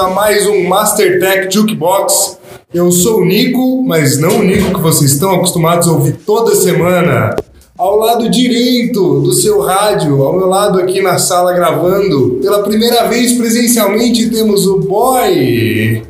[0.00, 2.38] a mais um Master Tech Jukebox.
[2.72, 6.54] Eu sou o Nico, mas não o Nico que vocês estão acostumados a ouvir toda
[6.54, 7.34] semana.
[7.76, 13.08] Ao lado direito do seu rádio, ao meu lado aqui na sala gravando, pela primeira
[13.08, 16.02] vez presencialmente temos o Boy.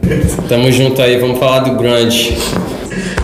[0.50, 2.36] Tamo junto aí, vamos falar do grunge.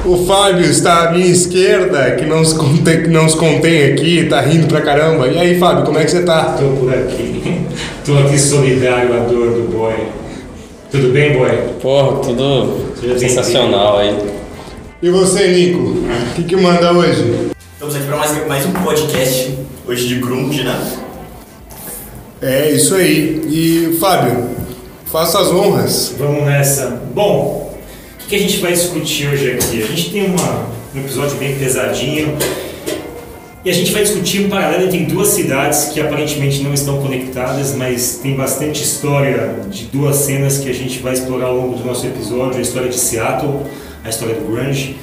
[0.06, 4.24] O Fábio está à minha esquerda, que não se contém, que não se contém aqui,
[4.24, 5.28] tá rindo pra caramba.
[5.28, 6.56] E aí, Fábio, como é que você tá?
[6.58, 7.66] Tô por aqui.
[8.04, 10.23] Tô aqui solidário à dor do boy.
[10.94, 11.50] Tudo bem, boy?
[11.82, 14.16] Porra, tudo Seja sensacional aí.
[15.02, 15.80] E você, Nico?
[15.80, 17.50] O que, que manda hoje?
[17.72, 19.58] Estamos aqui para mais, mais um podcast,
[19.88, 20.92] hoje de grunge, né?
[22.40, 23.42] É isso aí.
[23.48, 24.50] E Fábio,
[25.06, 26.14] faça as honras.
[26.16, 27.02] Vamos nessa.
[27.12, 27.76] Bom,
[28.14, 29.82] o que que a gente vai discutir hoje aqui?
[29.82, 32.38] A gente tem uma, um episódio bem pesadinho
[33.64, 37.74] e a gente vai discutir um paralelo entre duas cidades que aparentemente não estão conectadas,
[37.74, 41.84] mas tem bastante história de duas cenas que a gente vai explorar ao longo do
[41.84, 43.60] nosso episódio: a história de Seattle,
[44.04, 44.96] a história do grunge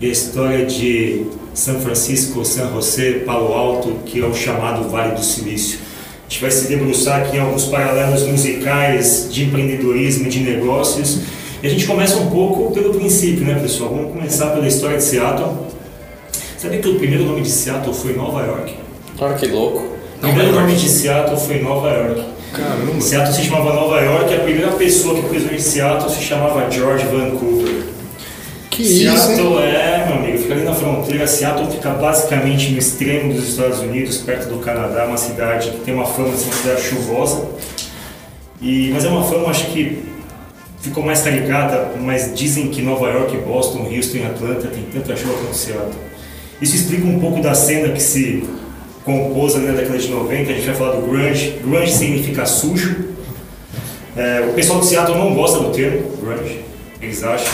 [0.00, 5.14] e a história de São Francisco, San José, Palo Alto, que é o chamado Vale
[5.14, 5.80] do Silício.
[6.26, 11.18] A gente vai se debruçar aqui em alguns paralelos musicais de empreendedorismo de negócios.
[11.62, 13.90] E a gente começa um pouco pelo princípio, né, pessoal?
[13.90, 15.75] Vamos começar pela história de Seattle.
[16.66, 18.74] Sabia que o primeiro nome de Seattle foi Nova York?
[19.20, 19.86] Olha que louco.
[20.16, 22.24] O primeiro nome de Seattle foi Nova York.
[22.52, 23.00] Caramba.
[23.00, 26.68] Seattle se chamava Nova York e a primeira pessoa que nome de Seattle se chamava
[26.68, 27.84] George Vancouver.
[28.68, 28.98] Que isso?
[28.98, 31.24] Seattle é, meu amigo, fica ali na fronteira.
[31.28, 35.94] Seattle fica basicamente no extremo dos Estados Unidos, perto do Canadá, uma cidade que tem
[35.94, 37.44] uma fama de ser uma cidade chuvosa.
[38.60, 40.02] E, mas é uma fama, acho que
[40.80, 45.34] ficou mais caricata, mas dizem que Nova York, Boston, Houston e Atlanta tem tanta chuva
[45.34, 46.05] quanto Seattle.
[46.60, 48.44] Isso explica um pouco da cena que se
[49.04, 51.58] compôs na década de 90, a gente vai falar do grunge.
[51.62, 53.06] Grunge significa sujo.
[54.16, 56.60] É, o pessoal de Seattle não gosta do termo grunge.
[57.00, 57.52] Eles acham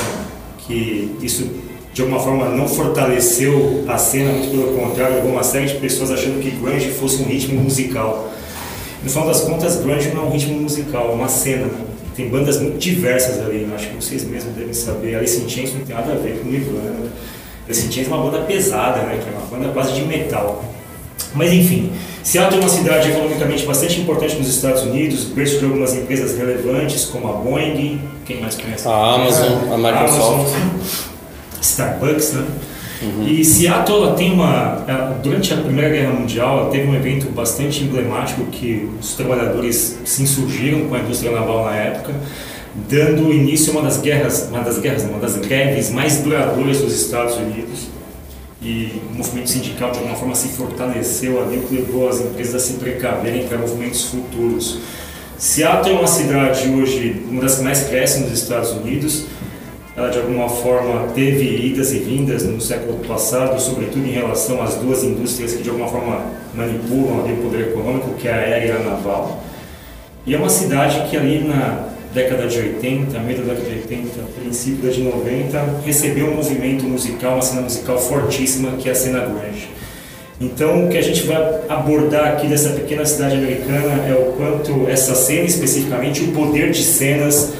[0.58, 1.50] que isso
[1.92, 6.10] de alguma forma não fortaleceu a cena, muito pelo contrário, levou uma série de pessoas
[6.10, 8.32] achando que grunge fosse um ritmo musical.
[9.02, 11.68] No final das contas, grunge não é um ritmo musical, é uma cena.
[12.16, 13.74] Tem bandas muito diversas ali, né?
[13.74, 15.16] acho que vocês mesmos devem saber.
[15.16, 17.10] Alice in Chains não tem nada a ver com Nirvana.
[17.68, 19.18] In Chains é uma banda pesada, né?
[19.22, 20.64] que é uma banda quase de metal.
[21.34, 21.92] Mas enfim,
[22.22, 27.06] Seattle é uma cidade economicamente bastante importante nos Estados Unidos, berço de algumas empresas relevantes
[27.06, 28.86] como a Boeing, quem mais conhece?
[28.86, 30.54] A Amazon, a Microsoft.
[30.54, 30.68] Amazon,
[31.60, 32.44] Starbucks, né?
[33.26, 37.28] E Seattle ela tem uma, ela- durante a Primeira Guerra Mundial, ela teve um evento
[37.32, 42.12] bastante emblemático que os trabalhadores se insurgiram com a indústria naval na época,
[42.74, 46.94] dando início a uma das guerras, uma das guerras, uma das greves mais duradouras dos
[46.94, 47.88] Estados Unidos.
[48.62, 52.54] E o movimento sindical de alguma forma se fortaleceu ali, o que levou as empresas
[52.54, 54.78] a se precaverem para movimentos futuros.
[55.36, 59.24] Seattle é uma cidade hoje, uma das que mais cresce nos Estados Unidos.
[59.96, 64.76] Ela de alguma forma teve idas e vindas no século passado, sobretudo em relação às
[64.76, 66.24] duas indústrias que de alguma forma
[66.54, 69.42] manipulam ali o poder econômico, que é a aérea e a naval.
[70.24, 74.08] E é uma cidade que ali na década de 80, meio da década de 80,
[74.40, 78.94] princípio da de 90, recebeu um movimento musical, uma cena musical fortíssima, que é a
[78.94, 79.68] cena grunge.
[80.40, 84.88] Então, o que a gente vai abordar aqui dessa pequena cidade americana é o quanto
[84.88, 87.52] essa cena especificamente, o poder de cenas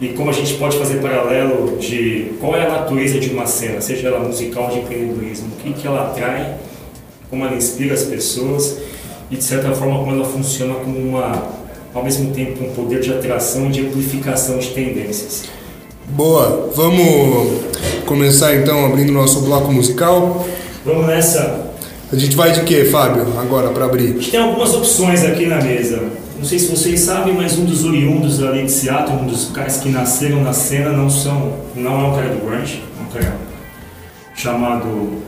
[0.00, 3.82] e como a gente pode fazer paralelo de qual é a natureza de uma cena,
[3.82, 6.54] seja ela musical ou de empreendedorismo, o que, que ela atrai,
[7.28, 8.78] como ela inspira as pessoas
[9.30, 11.59] e de certa forma como ela funciona como uma,
[11.94, 15.44] ao mesmo tempo, um poder de atração e de amplificação de tendências.
[16.08, 17.60] Boa, vamos
[18.06, 20.46] começar então abrindo nosso bloco musical.
[20.84, 21.70] Vamos nessa.
[22.12, 24.08] A gente vai de quê, Fábio, agora para A abrir?
[24.14, 26.02] gente tem algumas opções aqui na mesa.
[26.36, 29.76] Não sei se vocês sabem, mas um dos oriundos ali de Seattle, um dos caras
[29.76, 33.36] que nasceram na cena, não são, não é um cara do grunge, é um cara
[34.34, 35.18] chamado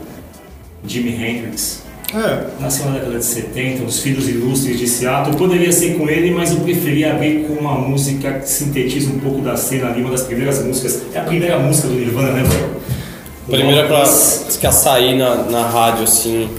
[0.85, 1.82] Jimi Hendrix.
[2.15, 5.35] É, Nasceu na década de 70, os filhos ilustres de Seattle.
[5.35, 9.41] Poderia ser com ele, mas eu preferi abrir com uma música que sintetiza um pouco
[9.41, 11.01] da cena ali, uma das primeiras músicas.
[11.13, 12.83] É a primeira música do Nirvana, né, velho?
[13.49, 14.03] Primeira pra
[14.59, 16.49] que a sair na, na rádio, assim,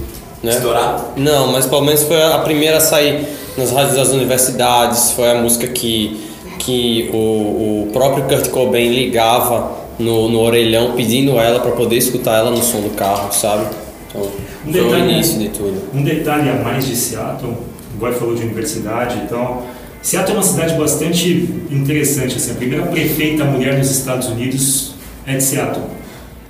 [0.43, 0.53] né?
[0.53, 1.13] Estourar.
[1.17, 3.25] Não, mas pelo menos foi a primeira a sair
[3.57, 5.13] nas rádios das universidades.
[5.13, 6.21] Foi a música que,
[6.59, 12.39] que o, o próprio Kurt Cobain ligava no, no orelhão pedindo ela para poder escutar
[12.39, 13.67] ela no som do carro, sabe?
[14.09, 14.29] Então,
[14.67, 15.91] Um detalhe, início de tudo.
[15.95, 17.55] Um detalhe a mais de Seattle,
[17.99, 19.63] Boy falou de universidade, então
[20.03, 21.29] Seattle é uma cidade bastante
[21.71, 22.37] interessante.
[22.37, 24.95] Assim, a primeira prefeita mulher nos Estados Unidos
[25.27, 25.87] é de Seattle.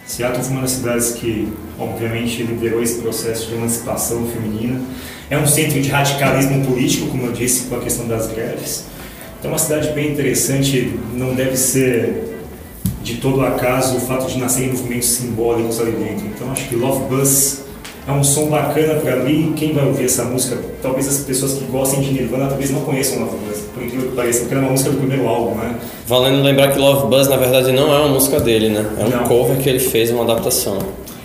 [0.07, 4.81] Seattle foi uma das cidades que, obviamente, liderou esse processo de emancipação feminina.
[5.31, 8.85] É um centro de radicalismo político, como eu disse, com a questão das greves.
[9.39, 12.35] Então, é uma cidade bem interessante, não deve ser
[13.03, 16.27] de todo acaso o fato de nascer em movimentos simbólicos ali dentro.
[16.27, 17.64] Então, acho que Love Bus
[18.07, 19.55] é um som bacana para mim.
[19.57, 23.21] Quem vai ouvir essa música, talvez as pessoas que gostem de Nirvana talvez não conheçam
[23.21, 25.75] Love Bus, por incrível que pareça, porque era uma música do primeiro álbum, né?
[26.07, 28.85] Valendo lembrar que Love Buzz na verdade não é uma música dele, né?
[28.99, 29.25] É um Não.
[29.25, 30.79] cover que ele fez, uma adaptação.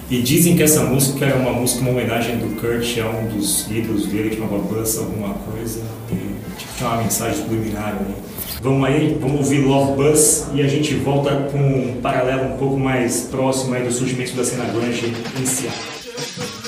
[0.10, 3.70] E dizem que essa música era uma música, uma homenagem do Kurt a um dos
[3.70, 6.16] ídolos dele, que chamava Buzz alguma coisa, e
[6.58, 8.16] tipo, tinha uma mensagem subliminar ali.
[8.62, 12.78] Vamos aí, vamos ouvir Love Buzz e a gente volta com um paralelo um pouco
[12.78, 16.59] mais próximo aí do surgimento da cena grunge em Seattle.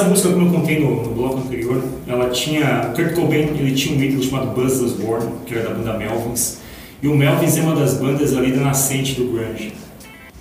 [0.00, 3.98] Essa música, como eu contei no, no bloco anterior, ela tinha Kurt Cobain, ele tinha
[3.98, 6.58] um ídolo chamado Buzz Osborne, que era da banda Melvins,
[7.02, 9.72] e o Melvins é uma das bandas ali da nascente do grunge.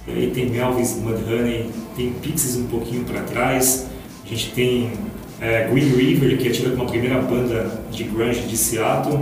[0.08, 3.86] Aí tem Melvins, Mudhoney, tem Pixies um pouquinho para trás,
[4.26, 4.92] a gente tem
[5.42, 9.20] é, Green River, que é tida como a primeira banda de grunge de Seattle,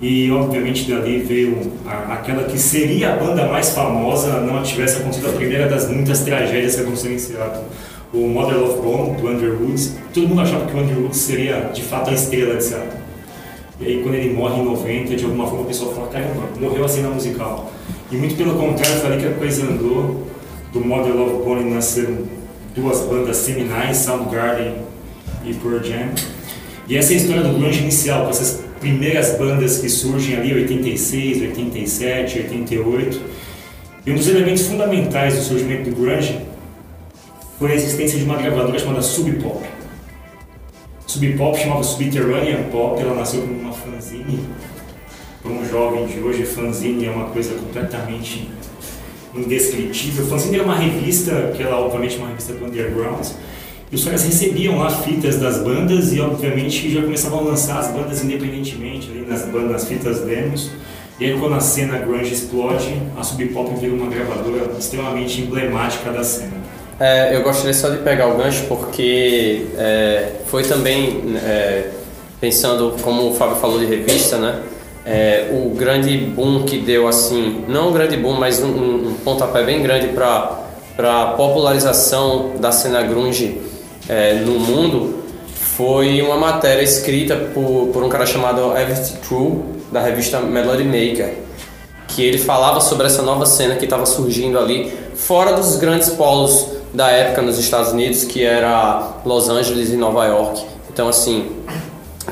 [0.00, 5.28] e obviamente dali veio a- aquela que seria a banda mais famosa, não tivesse acontecido
[5.28, 7.64] a primeira das muitas tragédias que aconteceram em Seattle.
[8.12, 9.96] O Mother Love Bone, do Underwoods.
[10.12, 13.00] Todo mundo achava que o Underwoods seria de fato a estrela de Seattle.
[13.80, 16.84] E aí quando ele morre em 90, de alguma forma o pessoal fala, caramba, morreu
[16.84, 17.72] a cena musical.
[18.10, 20.26] E muito pelo contrário, foi ali que a coisa andou.
[20.72, 22.18] Do Mother Love Bone nasceram
[22.74, 24.74] duas bandas seminais, Soundgarden
[25.44, 26.10] e Pearl Jam.
[26.88, 30.52] E essa é a história do grunge inicial, com essas primeiras bandas que surgem ali,
[30.54, 33.20] 86, 87, 88.
[34.06, 36.38] E um dos elementos fundamentais do surgimento do grunge
[37.60, 39.62] foi a existência de uma gravadora chamada Sub Pop.
[41.06, 44.40] Sub Pop chamava Subterranean Pop, ela nasceu como uma fanzine.
[45.42, 48.48] Para um jovem de hoje, fanzine é uma coisa completamente
[49.34, 50.24] indescritível.
[50.24, 53.26] Fanzine era uma revista, que ela obviamente uma revista do underground,
[53.92, 57.88] e os caras recebiam lá fitas das bandas e obviamente já começavam a lançar as
[57.88, 60.70] bandas independentemente ali nas bandas, nas fitas demos.
[61.18, 66.10] E aí quando a cena grunge explode, a Sub Pop vira uma gravadora extremamente emblemática
[66.10, 66.59] da cena.
[67.00, 71.88] É, eu gostaria só de pegar o gancho porque é, foi também, é,
[72.38, 74.60] pensando como o Fábio falou de revista, né?
[75.06, 79.64] É, o grande boom que deu assim, não um grande boom, mas um, um, pontapé
[79.64, 80.60] bem grande para
[80.98, 83.62] a popularização da cena grunge
[84.06, 85.24] é, no mundo
[85.54, 91.34] foi uma matéria escrita por, por um cara chamado Everett True, da revista Melody Maker
[92.08, 96.79] que ele falava sobre essa nova cena que estava surgindo ali fora dos grandes polos
[96.92, 100.64] da época nos Estados Unidos, que era Los Angeles e Nova York.
[100.92, 101.50] Então, assim,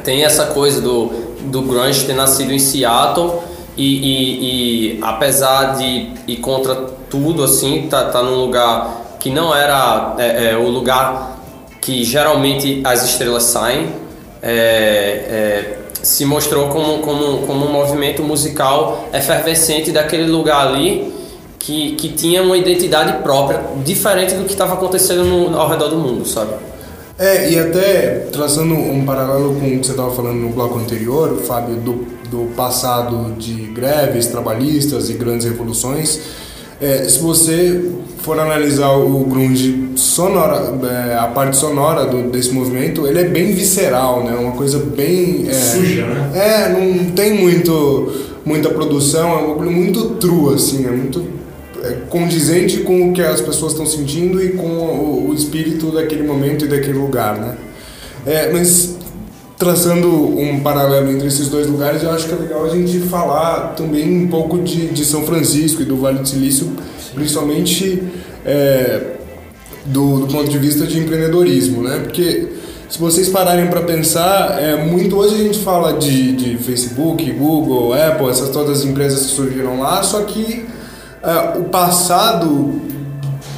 [0.04, 1.06] tem essa coisa do,
[1.42, 3.40] do grunge ter nascido em Seattle
[3.76, 6.74] e, e, e apesar de ir contra
[7.08, 11.38] tudo, assim, tá, tá num lugar que não era é, é, o lugar
[11.80, 13.88] que geralmente as estrelas saem,
[14.42, 21.17] é, é, se mostrou como, como, como um movimento musical efervescente daquele lugar ali
[21.58, 25.96] que, que tinha uma identidade própria, diferente do que estava acontecendo no, ao redor do
[25.96, 26.52] mundo, sabe?
[27.18, 31.36] É, e até traçando um paralelo com o que você estava falando no bloco anterior,
[31.44, 36.20] Fábio, do, do passado de greves trabalhistas e grandes revoluções,
[36.80, 43.04] é, se você for analisar o grunge sonora, é, a parte sonora do, desse movimento,
[43.04, 44.36] ele é bem visceral, né?
[44.36, 45.46] Uma coisa bem...
[45.48, 46.30] É, Suja, né?
[46.34, 48.12] É, não tem muito,
[48.44, 51.37] muita produção, é um bagulho muito true, assim, é muito
[52.08, 56.64] condizente com o que as pessoas estão sentindo e com o, o espírito daquele momento
[56.64, 57.56] e daquele lugar, né?
[58.26, 58.96] É, mas
[59.58, 63.74] traçando um paralelo entre esses dois lugares, eu acho que é legal a gente falar
[63.74, 66.70] também um pouco de, de São Francisco e do Vale do Silício,
[67.14, 68.02] principalmente
[68.46, 69.16] é,
[69.86, 71.98] do, do ponto de vista de empreendedorismo, né?
[72.04, 72.48] Porque
[72.88, 77.92] se vocês pararem para pensar, é, muito hoje a gente fala de, de Facebook, Google,
[77.92, 80.64] Apple, essas todas as empresas que surgiram lá, só que
[81.22, 82.80] é, o passado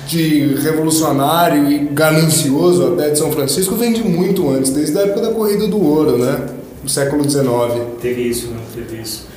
[0.07, 5.21] de revolucionário e ganancioso até de São Francisco vem de muito antes, desde a época
[5.21, 6.47] da corrida do ouro, né?
[6.83, 7.47] Do século XIX.
[8.01, 8.59] Teve isso, né?
[8.75, 9.29] Teve isso.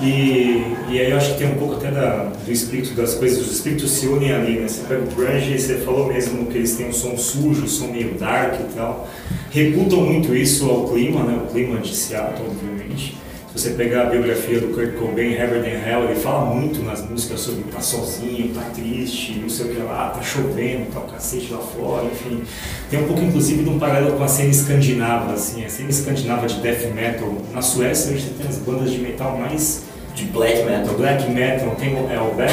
[0.00, 3.46] E, e aí eu acho que tem um pouco até da, do espírito das coisas,
[3.46, 4.68] os espíritos se unem ali, né?
[4.68, 7.68] Você pega o grunge e você falou mesmo que eles têm um som sujo, um
[7.68, 9.08] som meio dark e tal.
[9.50, 11.40] Reputam muito isso ao clima, né?
[11.42, 13.16] O clima de Seattle, obviamente.
[13.56, 17.40] Você pegar a biografia do Kurt Cobain, Heaven and Hell, ele fala muito nas músicas
[17.40, 21.50] sobre tá sozinho, tá triste, não sei o que lá, tá chovendo, tá o cacete
[21.50, 22.42] lá fora, enfim.
[22.90, 26.46] Tem um pouco, inclusive, de um paralelo com a cena escandinava, assim, a cena escandinava
[26.46, 27.32] de death metal.
[27.54, 29.84] Na Suécia, a gente tem as bandas de metal mais...
[30.14, 30.94] De black metal.
[30.94, 32.50] Black metal, tem o, é, o Beth,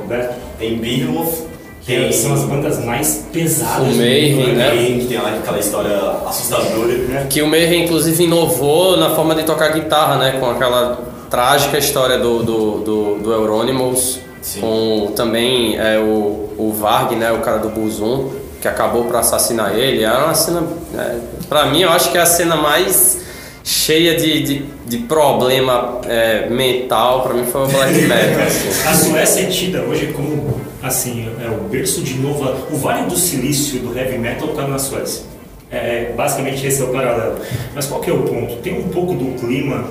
[0.00, 1.46] o Beth, Tem Beowulf,
[1.86, 3.88] tem são as bandas mais pesadas.
[3.88, 4.68] O do Mayhem, né?
[4.68, 6.94] Mayhem, que tem lá aquela história assustadora.
[6.96, 7.26] né?
[7.28, 10.36] Que o Mayhem, inclusive, inovou na forma de tocar guitarra, né?
[10.40, 10.98] Com aquela
[11.30, 14.60] trágica história do, do, do, do Euronymous, Sim.
[14.60, 17.30] com também é, o, o Varg, né?
[17.32, 18.30] O cara do Buzum,
[18.62, 20.04] que acabou por assassinar ele.
[20.04, 20.62] É uma cena...
[20.96, 21.16] É,
[21.48, 23.22] pra mim, eu acho que é a cena mais
[23.62, 28.46] cheia de, de, de problema é, mental, pra mim foi o Black Metal.
[28.46, 28.88] assim.
[28.88, 32.68] A Suécia é tida hoje como assim é o berço de nova.
[32.70, 35.24] O Vale do Silício do heavy metal está na Suécia.
[35.70, 37.40] É, basicamente esse é o paralelo.
[37.74, 38.56] Mas qual que é o ponto?
[38.56, 39.84] Tem um pouco do clima,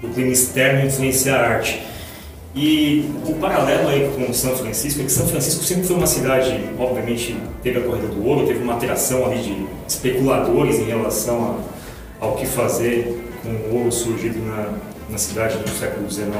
[0.00, 1.82] do clima externo influenciar a arte.
[2.54, 6.64] E o paralelo aí com São Francisco é que São Francisco sempre foi uma cidade,
[6.78, 11.60] obviamente, teve a corrida do ouro, teve uma alteração ali de especuladores em relação
[12.20, 14.72] a, ao que fazer com o ouro surgido na,
[15.08, 16.30] na cidade no século XIX.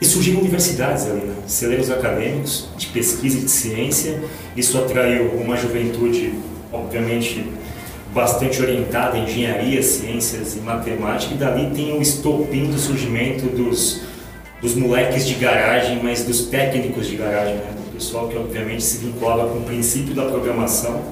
[0.00, 1.34] E surgiram universidades ali, né?
[1.46, 4.18] celeiros acadêmicos de pesquisa e de ciência.
[4.56, 6.32] Isso atraiu uma juventude,
[6.72, 7.44] obviamente,
[8.14, 11.34] bastante orientada em engenharia, ciências e matemática.
[11.34, 14.00] E dali tem o estopim do surgimento dos,
[14.62, 17.74] dos moleques de garagem, mas dos técnicos de garagem, né?
[17.76, 21.02] do pessoal que, obviamente, se vinculava com o princípio da programação.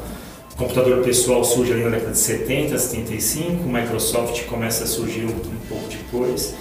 [0.55, 5.27] O computador pessoal surge ali na década de 70, 75, o Microsoft começa a surgir
[5.27, 6.55] um, um pouco depois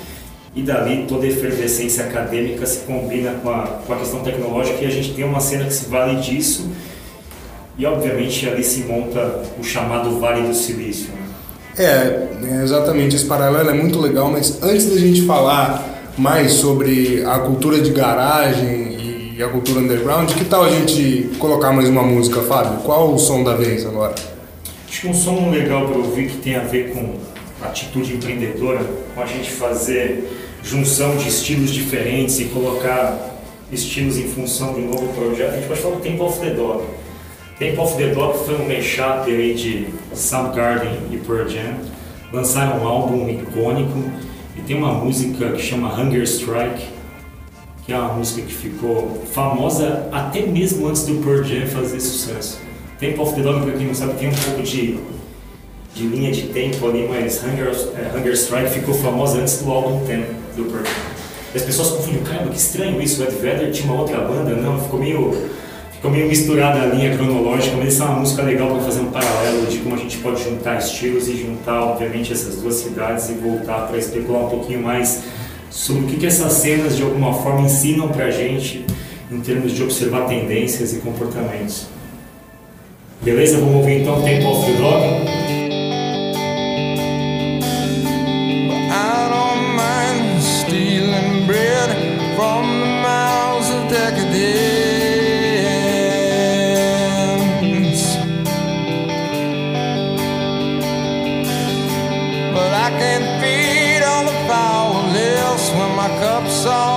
[0.58, 4.88] e dali toda a efervescência acadêmica se combina com a, com a questão tecnológica e
[4.88, 6.68] a gente tem uma cena que se vale disso
[7.78, 11.10] e obviamente ali se monta o chamado Vale do Silício.
[11.10, 11.28] né?
[11.78, 17.24] É, é, exatamente, esse paralelo é muito legal, mas antes da gente falar mais sobre
[17.24, 22.02] a cultura de garagem e a cultura underground, que tal a gente colocar mais uma
[22.02, 22.80] música, Fábio?
[22.80, 24.16] Qual o som da vez agora?
[24.90, 27.14] Acho que um som legal para ouvir que tem a ver com
[27.62, 28.82] atitude empreendedora,
[29.14, 30.37] com a gente fazer
[30.68, 33.38] junção de estilos diferentes e colocar
[33.72, 36.50] estilos em função de um novo projeto, a gente pode falar do Temple of the
[36.50, 36.84] Dog.
[37.58, 41.78] Temple of the Dog foi um mashup aí de Soundgarden e Pearl Jam.
[42.34, 44.04] Lançaram um álbum icônico
[44.58, 46.86] e tem uma música que chama Hunger Strike,
[47.86, 52.60] que é uma música que ficou famosa até mesmo antes do Pearl Jam fazer sucesso.
[53.00, 55.00] Temple of the Dog, para quem não sabe, tem um pouco de,
[55.96, 60.06] de linha de tempo ali, mas Hunger, é, Hunger Strike ficou famosa antes do álbum
[60.06, 60.26] Ten
[60.64, 60.84] do.
[61.54, 64.56] E as pessoas confundem, caramba, que estranho isso, o Ed Vedder tinha uma outra banda,
[64.56, 65.50] não, ficou meio,
[65.94, 69.12] ficou meio misturada a linha cronológica, mas isso é uma música legal para fazer um
[69.12, 73.34] paralelo de como a gente pode juntar estilos e juntar, obviamente, essas duas cidades e
[73.34, 75.24] voltar para especular um pouquinho mais
[75.70, 78.86] sobre o que, que essas cenas de alguma forma ensinam pra gente
[79.32, 81.88] em termos de observar tendências e comportamentos.
[83.22, 83.58] Beleza?
[83.58, 85.47] Vamos ouvir então Temple of the Dog.
[106.68, 106.97] saw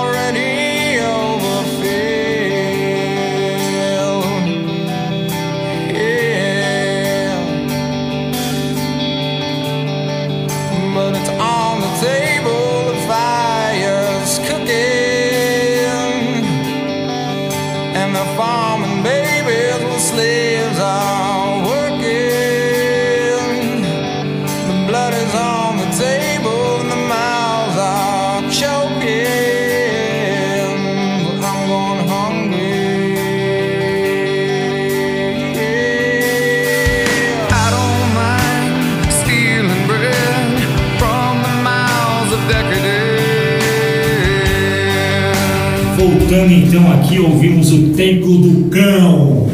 [46.53, 49.47] Então aqui, ouvimos o Templo do Cão,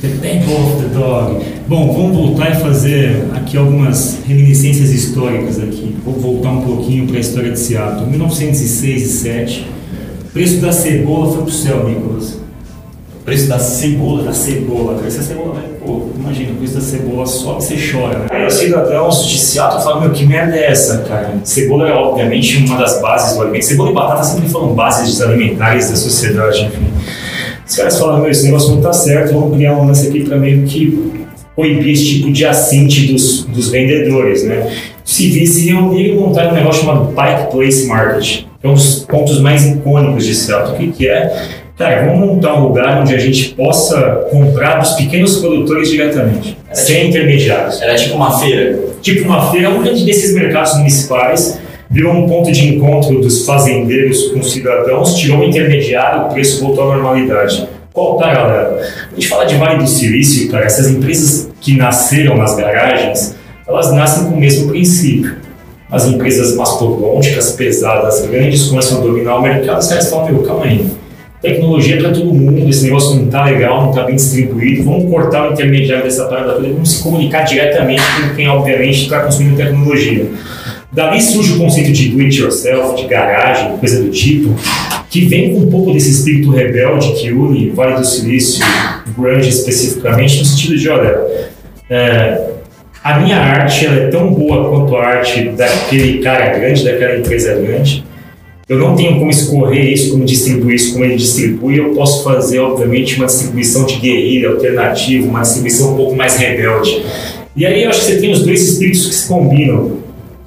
[0.00, 1.44] The Temple of the Dog.
[1.66, 5.96] Bom, vamos voltar e fazer aqui algumas reminiscências históricas aqui.
[6.04, 8.08] Vou voltar um pouquinho para a história de Seattle.
[8.08, 9.66] 1906 e 7,
[10.20, 12.43] o preço da cebola foi pro céu, Nicolas.
[13.24, 14.24] Preço da cebola.
[14.24, 15.06] da cebola, cara.
[15.06, 15.62] Essa cebola, né?
[15.84, 18.26] Pô, imagina, o preço da cebola sobe você chora, né?
[18.30, 21.34] Aí os cidadãos de Seattle falam, meu, que merda é essa, cara?
[21.42, 23.64] Cebola é, obviamente, uma das bases do alimento.
[23.64, 26.86] Cebola e batata sempre foram bases alimentares da sociedade, enfim.
[27.66, 30.36] Os caras falam, meu, esse negócio não tá certo, vamos criar um lance aqui pra
[30.36, 31.24] meio que
[31.56, 34.70] proibir esse tipo de assinte dos, dos vendedores, né?
[35.02, 39.40] Civis se reuniram e montaram um negócio chamado Pike Place Market, é um dos pontos
[39.40, 40.74] mais icônicos de Seattle.
[40.74, 41.63] O que, que é?
[41.76, 47.08] Cara, vamos montar um lugar onde a gente possa comprar dos pequenos produtores diretamente, sem
[47.08, 47.82] intermediários.
[47.82, 48.78] Era tipo uma feira.
[49.02, 51.58] Tipo uma feira, um desses mercados municipais
[51.90, 56.62] virou um ponto de encontro dos fazendeiros com os cidadãos, tirou um intermediário, o preço
[56.62, 57.68] voltou à normalidade.
[57.92, 58.80] Qual tá, galera?
[59.10, 63.34] A gente fala de Vale do Silício, cara, essas empresas que nasceram nas garagens,
[63.66, 65.38] elas nascem com o mesmo princípio.
[65.90, 70.66] As empresas mastodônticas, pesadas, grandes, começam a dominar o mercado, os caras falam, meu, calma
[70.66, 71.03] aí.
[71.44, 75.50] Tecnologia para todo mundo, esse negócio não tá legal, não tá bem distribuído, vamos cortar
[75.50, 79.54] o intermediário dessa parada toda e vamos se comunicar diretamente com quem, obviamente, está consumindo
[79.54, 80.26] tecnologia.
[80.90, 84.54] Dali surge o conceito de do it yourself, de garagem, coisa do tipo,
[85.10, 88.64] que vem com um pouco desse espírito rebelde que une Vale do Silício,
[89.14, 91.20] grunge especificamente, no sentido de, olha,
[91.90, 92.40] é,
[93.02, 97.54] a minha arte ela é tão boa quanto a arte daquele cara grande, daquela empresa
[97.54, 98.02] grande.
[98.68, 101.78] Eu não tenho como escorrer isso, como distribuir isso, como ele distribui.
[101.78, 107.04] Eu posso fazer, obviamente, uma distribuição de guerrilha alternativa, uma distribuição um pouco mais rebelde.
[107.54, 109.98] E aí eu acho que você tem os dois espíritos que se combinam.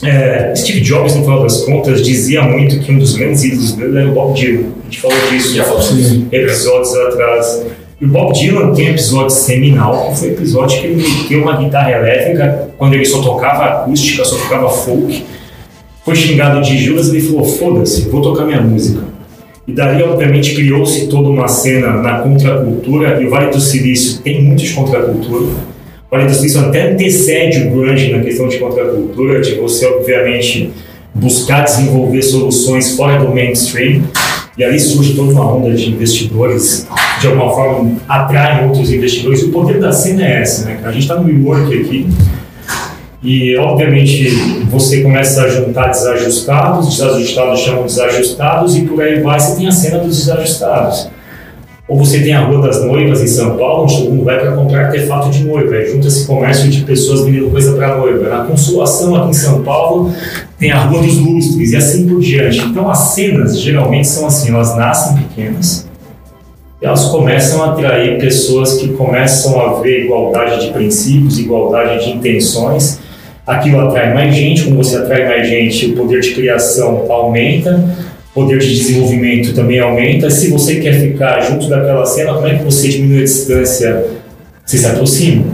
[0.03, 3.97] É, Steve Jobs, no final das contas, dizia muito que um dos grandes ídolos dele
[3.97, 4.69] era o Bob Dylan.
[4.81, 5.81] A gente falou disso Já falou
[6.31, 7.65] episódios atrás.
[7.99, 11.41] E o Bob Dylan tem um episódio seminal, que foi o episódio que ele meteu
[11.41, 15.23] uma guitarra elétrica quando ele só tocava acústica, só tocava folk.
[16.07, 19.01] Foi xingado de Judas ele falou: foda-se, vou tocar minha música.
[19.67, 24.41] E daí, obviamente, criou-se toda uma cena na contracultura, e o Vale do Silício tem
[24.41, 25.47] muito de contracultura.
[25.47, 30.71] O Vale do Silício até antecede o grunge na questão de contracultura, de você, obviamente,
[31.13, 34.03] buscar desenvolver soluções fora do mainstream.
[34.57, 36.87] E ali surge toda uma onda de investidores,
[37.19, 39.41] de alguma forma atraem outros investidores.
[39.41, 40.79] E o poder da cena é essa, né?
[40.85, 42.07] A gente está no WeWork aqui,
[43.23, 44.29] e, obviamente,
[44.69, 49.71] você começa a juntar desajustados, desajustados chamam desajustados, e por aí vai, você tem a
[49.71, 51.09] cena dos desajustados.
[51.87, 54.51] Ou você tem a Rua das Noivas em São Paulo, onde todo mundo vai para
[54.51, 58.27] comprar artefato de noiva, aí junta esse comércio de pessoas vendendo coisa para noiva.
[58.27, 60.11] Na Consolação, aqui em São Paulo,
[60.59, 62.59] tem a Rua dos Lustres, e assim por diante.
[62.59, 65.87] Então, as cenas, geralmente, são assim, elas nascem pequenas,
[66.81, 72.99] elas começam a atrair pessoas que começam a ver igualdade de princípios, igualdade de intenções,
[73.47, 77.81] aquilo atrai mais gente, como você atrai mais gente, o poder de criação aumenta,
[78.31, 80.29] o poder de desenvolvimento também aumenta.
[80.29, 84.05] Se você quer ficar junto daquela cena, como é que você diminui a distância?
[84.65, 85.45] Você se aproxima.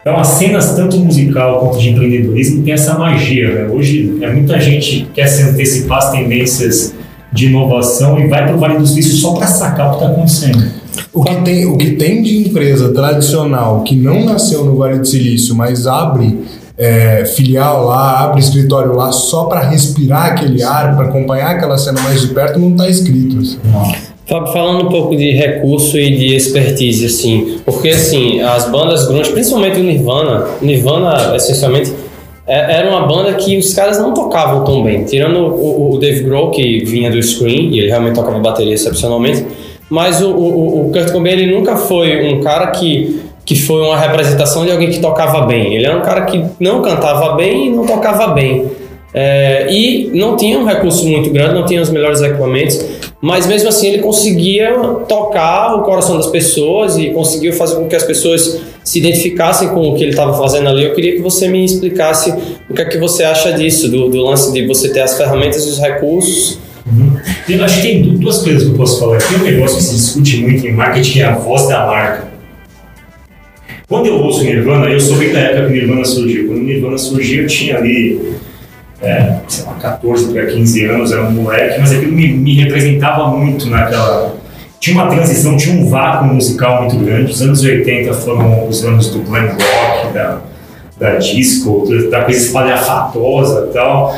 [0.00, 3.54] Então, as cenas, tanto musical quanto de empreendedorismo, tem essa magia.
[3.54, 3.68] Né?
[3.70, 6.94] Hoje, é muita gente que quer se antecipar às tendências
[7.32, 10.12] de inovação e vai para o Vale dos Silícios só para sacar o que está
[10.12, 10.64] acontecendo.
[11.12, 15.06] O que, tem, o que tem de empresa tradicional que não nasceu no Vale do
[15.06, 16.38] Silício, mas abre
[16.76, 22.00] é, filial lá, abre escritório lá só para respirar aquele ar, para acompanhar aquela cena
[22.02, 23.38] mais de perto, não está escrito.
[23.38, 23.58] assim.
[24.26, 29.30] Fábio, falando um pouco de recurso e de expertise, assim, porque assim, as bandas grunge,
[29.30, 31.92] principalmente o Nirvana, Nirvana, essencialmente,
[32.46, 35.04] é- era uma banda que os caras não tocavam tão bem.
[35.04, 39.44] Tirando o, o Dave Grohl, que vinha do Scream, e ele realmente tocava bateria excepcionalmente,
[39.90, 43.98] mas o, o, o Kurt Cobain, ele nunca foi um cara que, que foi uma
[43.98, 45.74] representação de alguém que tocava bem.
[45.74, 48.66] Ele era um cara que não cantava bem e não tocava bem.
[49.16, 52.84] É, e não tinha um recurso muito grande, não tinha os melhores equipamentos,
[53.20, 54.72] mas mesmo assim ele conseguia
[55.08, 59.88] tocar o coração das pessoas e conseguiu fazer com que as pessoas se identificassem com
[59.90, 60.84] o que ele estava fazendo ali.
[60.84, 62.34] Eu queria que você me explicasse
[62.68, 65.64] o que é que você acha disso, do, do lance de você ter as ferramentas
[65.64, 66.58] e os recursos.
[67.48, 69.18] Eu acho que tem du- duas coisas que eu posso falar.
[69.18, 72.33] Tem um negócio que se discute muito em marketing, que é a voz da marca.
[73.86, 76.46] Quando eu ouço Nirvana, eu sou bem da época que Nirvana surgiu.
[76.46, 78.34] Quando Nirvana surgiu, eu tinha ali,
[79.02, 83.28] é, sei lá, 14 para 15 anos, era um moleque, mas aquilo me, me representava
[83.28, 84.36] muito naquela.
[84.80, 87.30] Tinha uma transição, tinha um vácuo musical muito grande.
[87.30, 90.40] Os anos 80 foram os anos do glam rock, da,
[90.98, 94.14] da disco, da coisa espalhafatosa e tal,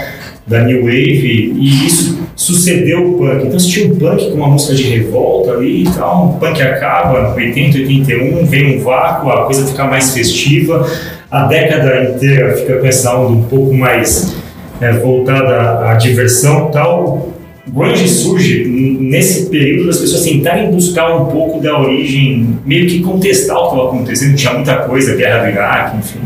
[0.47, 3.47] da new wave, e isso sucedeu o punk.
[3.47, 6.63] Então você tinha um punk com uma música de revolta ali e tal, o punk
[6.63, 10.87] acaba, 80, 81, vem um vácuo, a coisa fica mais festiva,
[11.31, 14.37] a década inteira fica com essa onda um pouco mais
[14.81, 17.31] é, voltada à diversão tal.
[17.67, 18.67] grunge surge
[19.01, 23.75] nesse período das pessoas tentarem buscar um pouco da origem, meio que contestar o que
[23.75, 26.21] estava acontecendo, tinha muita coisa, guerra do Iraque, enfim.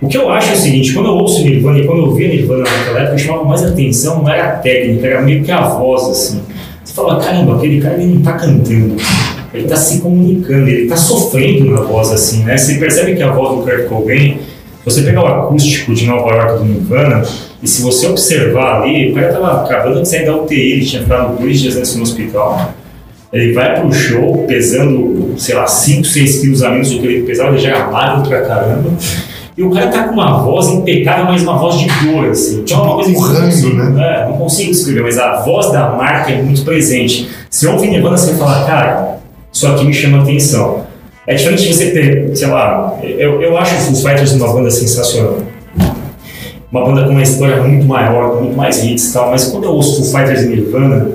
[0.00, 2.28] O que eu acho é o seguinte, quando eu ouço Nirvana e quando eu ouvia
[2.28, 6.04] Nirvana naquela época, chamava mais atenção não era a técnica, era meio que a voz,
[6.08, 6.40] assim.
[6.84, 8.94] Você fala, caramba, aquele cara ele não tá cantando,
[9.52, 12.56] ele tá se comunicando, ele tá sofrendo na voz, assim, né?
[12.56, 14.38] Você percebe que a voz do Kurt Cobain,
[14.84, 17.22] você pegar o acústico de Nova York do Nirvana,
[17.60, 21.02] e se você observar ali, o cara tava acabando de sair da UTI, ele tinha
[21.02, 22.72] ficado dois dias antes no hospital.
[23.32, 27.26] Ele vai pro show pesando, sei lá, 5, 6 quilos a menos do que ele
[27.26, 28.90] pesava, ele já era magro pra caramba.
[29.58, 32.62] E o cara tá com uma voz impecável, mas uma voz de dor, assim.
[32.62, 34.22] Tinha uma coisa Urrando, né?
[34.22, 37.28] É, não consigo descrever, mas a voz da marca é muito presente.
[37.50, 39.18] Se eu ouvir Nirvana, você fala, cara,
[39.52, 40.86] isso aqui me chama atenção.
[41.26, 44.70] É diferente de você ter, sei lá, eu, eu acho o Foo Fighters uma banda
[44.70, 45.38] sensacional
[46.70, 49.64] uma banda com uma história muito maior, com muito mais hits e tal, mas quando
[49.64, 51.10] eu ouço Foo Fighters e Nirvana,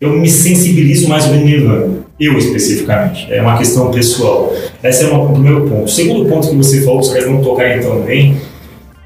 [0.00, 4.54] eu me sensibilizo mais com Nirvana, eu especificamente, é uma questão pessoal.
[4.84, 5.84] Esse é o primeiro ponto.
[5.84, 8.36] O segundo ponto que você falou, que vocês não tocarem tão bem,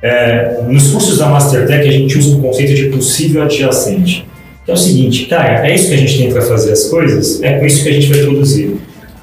[0.02, 4.26] é, nos cursos da Mastertech a gente usa o conceito de possível adjacente,
[4.64, 7.40] que é o seguinte, cara, é isso que a gente tem para fazer as coisas,
[7.42, 8.76] é com isso que a gente vai produzir.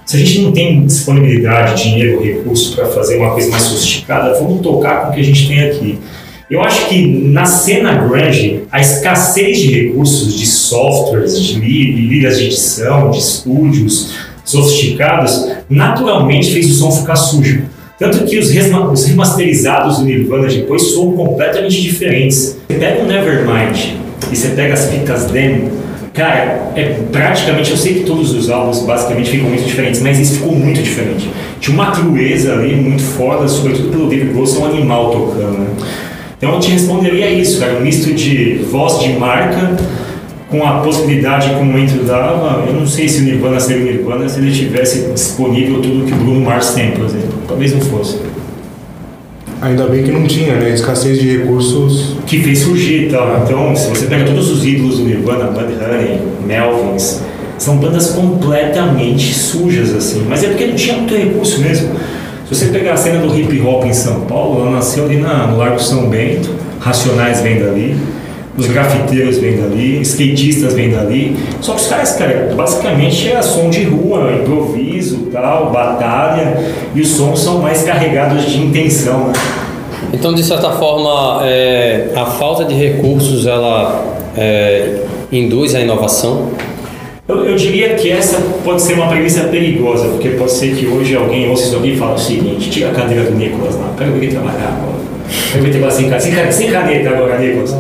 [0.05, 4.61] Se a gente não tem disponibilidade, dinheiro, recurso para fazer uma coisa mais sofisticada, vamos
[4.61, 5.99] tocar com o que a gente tem aqui.
[6.51, 12.25] Eu acho que na cena grunge, a escassez de recursos, de softwares, de li- de
[12.27, 17.63] edição, de estúdios sofisticados, naturalmente fez o som ficar sujo.
[17.97, 22.57] Tanto que os, remasterizados do Nirvana depois soam completamente diferentes.
[22.67, 23.93] Você pega o Nevermind
[24.29, 25.71] e você pega as fitas demo,
[26.13, 30.33] cara, é praticamente, eu sei que todos os álbuns basicamente ficam muito diferentes, mas esse
[30.33, 31.29] ficou muito diferente.
[31.61, 35.67] Tinha uma crueza ali muito foda, sobretudo pelo David Grohl, um animal tocando, né?
[36.41, 39.77] Então eu te responderia isso, cara, um misto de voz de marca
[40.49, 42.65] com a possibilidade que o momento dava.
[42.65, 46.11] Eu não sei se o Nirvana seria o Nirvana se ele tivesse disponível tudo que
[46.11, 47.33] o Bruno Mars tem, por exemplo.
[47.47, 48.17] Talvez não fosse.
[49.61, 50.73] Ainda bem que não tinha, né?
[50.73, 52.17] Escassez de recursos.
[52.25, 53.43] Que fez surgir e tal.
[53.45, 57.21] Então, se você pega todos os ídolos do Nirvana, Mudhoney, Melvins,
[57.59, 60.25] são bandas completamente sujas, assim.
[60.27, 61.91] Mas é porque não tinha muito recurso mesmo.
[62.51, 65.47] Se você pegar a cena do hip hop em São Paulo, ela nasceu ali na,
[65.47, 67.95] no Largo São Bento, Racionais vem dali,
[68.57, 71.37] os grafiteiros vêm dali, skatistas vêm dali.
[71.61, 76.57] Só que os caras, cara, basicamente é som de rua, improviso, tal, batalha,
[76.93, 79.33] e os sons são mais carregados de intenção, né?
[80.11, 84.03] Então, de certa forma, é, a falta de recursos ela
[84.35, 86.49] é, induz a inovação.
[87.31, 91.15] Eu, eu diria que essa pode ser uma premissa perigosa, porque pode ser que hoje
[91.15, 94.11] alguém ouça isso aqui e fale o seguinte: tira a cadeira do Nicolas lá, pega
[94.11, 94.99] ele trabalhar agora.
[95.53, 97.73] Pega ele trabalhar sem caneta, sem sem caneta agora, Nicolas.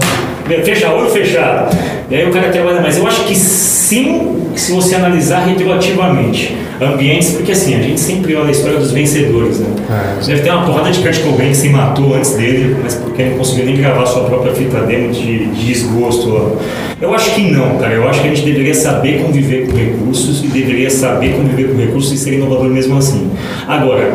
[0.63, 1.75] Fecha olho fechado.
[2.09, 2.97] E aí o cara trabalha mais.
[2.97, 8.47] Eu acho que sim, se você analisar retroativamente ambientes, porque assim, a gente sempre olha
[8.47, 9.67] a história dos vencedores, né?
[9.89, 10.25] É.
[10.25, 13.37] Deve ter uma porrada de Kurt Cobain que se matou antes dele, mas porque não
[13.37, 16.33] conseguiu nem gravar sua própria fita demo de, de desgosto.
[16.33, 16.61] ó.
[16.99, 17.93] Eu acho que não, cara.
[17.93, 21.77] Eu acho que a gente deveria saber conviver com recursos e deveria saber conviver com
[21.77, 23.29] recursos e ser inovador mesmo assim.
[23.67, 24.11] Agora,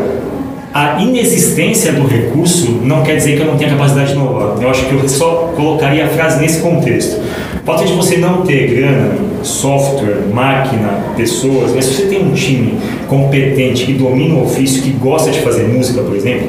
[0.77, 4.59] a inexistência do recurso não quer dizer que eu não tenha capacidade de inovar.
[4.61, 7.19] Eu acho que eu só colocaria a frase nesse contexto.
[7.63, 12.35] O fato de você não ter grana, software, máquina, pessoas, mas se você tem um
[12.35, 16.49] time competente que domina o ofício, que gosta de fazer música, por exemplo,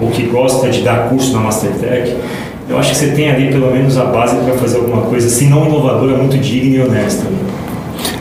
[0.00, 2.14] ou que gosta de dar curso na Mastertech,
[2.68, 5.46] eu acho que você tem ali pelo menos a base para fazer alguma coisa, se
[5.46, 7.24] não inovadora, muito digna e honesta.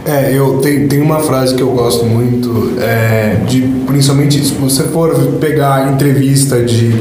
[0.06, 4.84] É, eu tenho, tem uma frase que eu gosto muito, é, de principalmente se você
[4.84, 6.94] for pegar entrevista de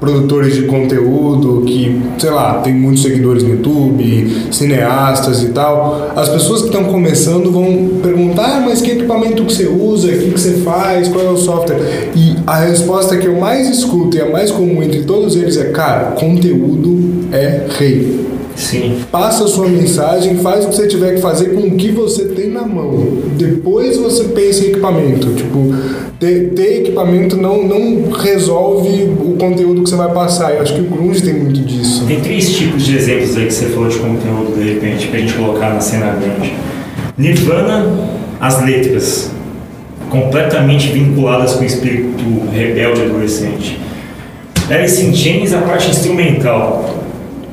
[0.00, 6.28] produtores de conteúdo que, sei lá, tem muitos seguidores no YouTube, cineastas e tal, as
[6.28, 10.30] pessoas que estão começando vão perguntar, ah, mas que equipamento que você usa, o que,
[10.30, 12.10] que você faz, qual é o software?
[12.14, 15.70] E a resposta que eu mais escuto e a mais comum entre todos eles é,
[15.70, 18.27] cara, conteúdo é rei.
[18.58, 18.96] Sim.
[19.10, 22.24] Passa a sua mensagem, faz o que você tiver que fazer com o que você
[22.24, 22.92] tem na mão.
[23.36, 25.32] Depois você pensa em equipamento.
[25.32, 25.72] Tipo,
[26.18, 30.56] ter, ter equipamento não, não resolve o conteúdo que você vai passar.
[30.56, 32.04] Eu acho que o Grunge tem muito disso.
[32.06, 35.34] Tem três tipos de exemplos aí que você falou de conteúdo, de repente, pra gente
[35.34, 36.52] colocar na cena grande.
[37.16, 37.86] Nirvana,
[38.40, 39.30] as letras,
[40.10, 43.78] completamente vinculadas com o espírito rebelde adolescente.
[44.68, 46.97] Alice in Chains, a parte instrumental.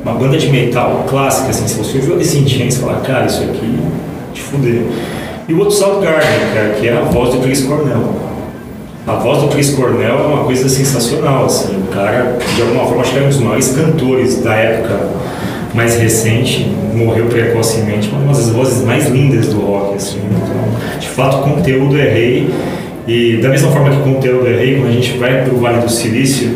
[0.06, 3.42] Uma banda de metal clássica, assim, se você ouviu Alice in Chains, fala, cara, isso
[3.42, 3.76] aqui,
[4.36, 4.84] te fuder.
[5.50, 8.14] E o outro Soundgarden, cara, que é a voz do Chris Cornell.
[9.08, 11.76] A voz do Chris Cornell é uma coisa sensacional, assim.
[11.78, 15.10] O cara, de alguma forma, acho que era um dos maiores cantores da época
[15.74, 20.20] mais recente, morreu precocemente, uma das vozes mais lindas do rock, assim.
[20.20, 22.54] Então, de fato, o conteúdo é rei.
[23.08, 25.58] E da mesma forma que o conteúdo é rei, quando a gente vai para o
[25.58, 26.56] Vale do Silício,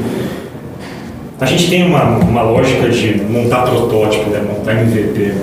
[1.39, 4.41] a gente tem uma, uma lógica de montar protótipo, né?
[4.45, 5.33] montar MVP.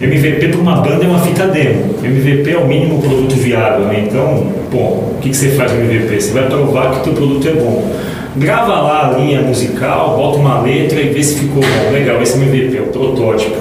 [0.00, 1.94] MVP para uma banda é uma fita demo.
[2.02, 4.04] MVP é o mínimo produto viável, né?
[4.06, 6.20] Então, bom, o que, que você faz no MVP?
[6.20, 7.90] Você vai provar que o teu produto é bom.
[8.36, 11.92] Grava lá a linha musical, bota uma letra e vê se ficou bom.
[11.92, 13.56] Legal, esse MVP, é o protótipo.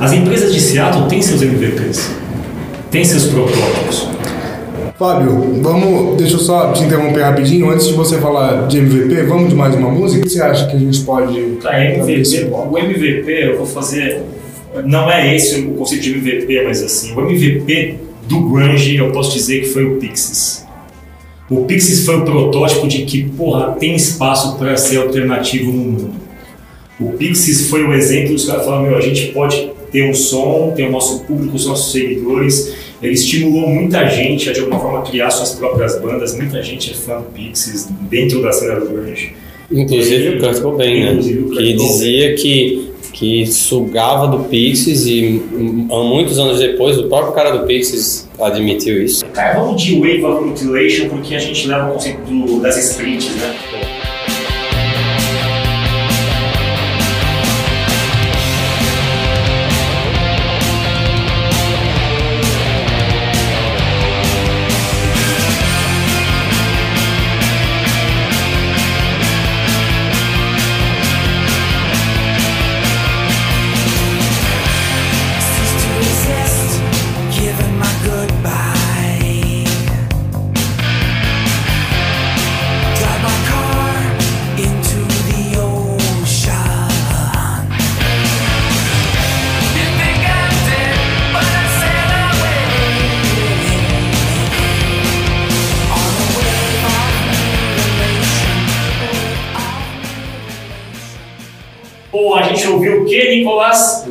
[0.00, 2.14] As empresas de Seattle têm seus MVPs,
[2.90, 4.08] têm seus protótipos.
[5.00, 6.18] Fábio, vamos.
[6.18, 7.70] Deixa eu só te interromper rapidinho.
[7.70, 10.20] Antes de você falar de MVP, vamos de mais uma música?
[10.20, 11.40] O que você acha que a gente pode.
[11.62, 14.20] Tá, MVP, o MVP eu vou fazer.
[14.84, 17.94] Não é esse o conceito de MVP, mas assim, o MVP
[18.28, 20.66] do Grunge eu posso dizer que foi o Pixies.
[21.48, 26.10] O Pixies foi o protótipo de que, porra, tem espaço para ser alternativo no mundo.
[27.00, 30.74] O Pixies foi o exemplo dos caras falando, meu, a gente pode ter um som,
[30.76, 32.89] ter o nosso público, os nossos seguidores.
[33.02, 36.36] Ele estimulou muita gente a, de alguma forma, criar suas próprias bandas.
[36.36, 39.32] Muita gente é fã do Pixies dentro da cena do grunge.
[39.72, 41.22] Inclusive o Kurt Cobain, né?
[41.56, 47.32] Que dizia que, que sugava do Pixies e hum, há muitos anos depois o próprio
[47.32, 49.24] cara do Pixies admitiu isso.
[49.26, 53.34] Cara, vamos de Wave of Mutilation, porque a gente leva o conceito do- das sprints,
[53.36, 53.54] né?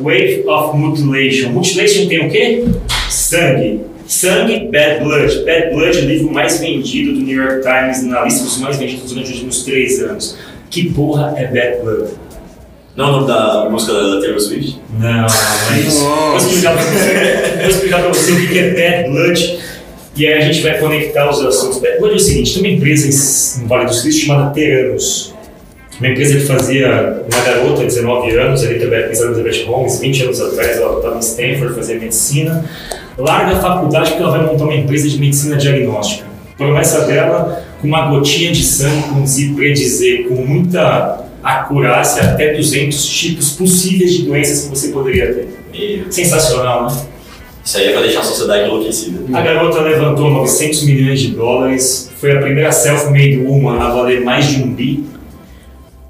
[0.00, 1.50] Wave of Mutilation.
[1.50, 2.64] Mutilation tem o quê?
[3.08, 3.80] Sangue.
[4.06, 5.44] Sangue, Bad Blood.
[5.44, 8.76] Bad Blood é o livro mais vendido do New York Times na lista dos mais
[8.76, 10.36] vendidos durante os últimos três anos.
[10.68, 12.10] Que porra é Bad Blood?
[12.96, 14.80] Não é o nome da música da Taylor Swift?
[14.98, 19.58] Não, mas vou explicar pra você, vou explicar pra você o que é Bad Blood
[20.16, 21.78] e aí a gente vai conectar os assuntos.
[21.78, 25.34] Bad Blood é o seguinte, tem uma empresa em, em Vale do Silício chamada Teranos,
[26.00, 30.78] uma empresa que fazia uma garota de 19 anos, em Elizabeth Holmes, 20 anos atrás,
[30.78, 32.64] ela estava em Stanford, fazia medicina,
[33.18, 36.26] larga a faculdade porque ela vai montar uma empresa de medicina diagnóstica.
[36.56, 43.50] Promessa dela, com uma gotinha de sangue, conseguir predizer com muita acurácia até 200 tipos
[43.52, 45.48] possíveis de doenças que você poderia ter.
[46.10, 46.96] Sensacional, né?
[47.64, 49.20] isso aí é pra deixar a sociedade enlouquecida.
[49.36, 54.46] A garota levantou 900 milhões de dólares, foi a primeira self-made woman a valer mais
[54.48, 55.04] de um bi.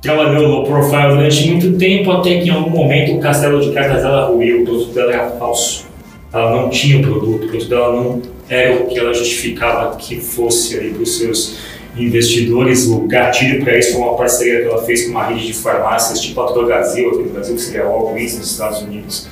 [0.03, 4.03] Trabalhou low profile durante muito tempo, até que em algum momento o castelo de cartas
[4.03, 5.87] dela ruiu, o produto dela era falso.
[6.33, 10.19] Ela não tinha o produto, o produto dela não era o que ela justificava que
[10.19, 11.59] fosse ali para os seus
[11.97, 12.87] investidores.
[12.87, 16.21] O gatilho para isso foi uma parceria que ela fez com uma rede de farmácias,
[16.21, 19.29] tipo a Drogazil aqui no Brasil, que seria a Walgreens nos Estados Unidos.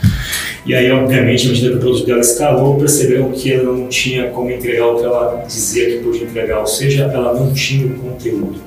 [0.66, 4.28] E aí, obviamente, à medida que o produto dela escalou, perceberam que ela não tinha
[4.28, 7.90] como entregar o que ela dizia que podia entregar, ou seja, ela não tinha o
[7.90, 8.60] conteúdo.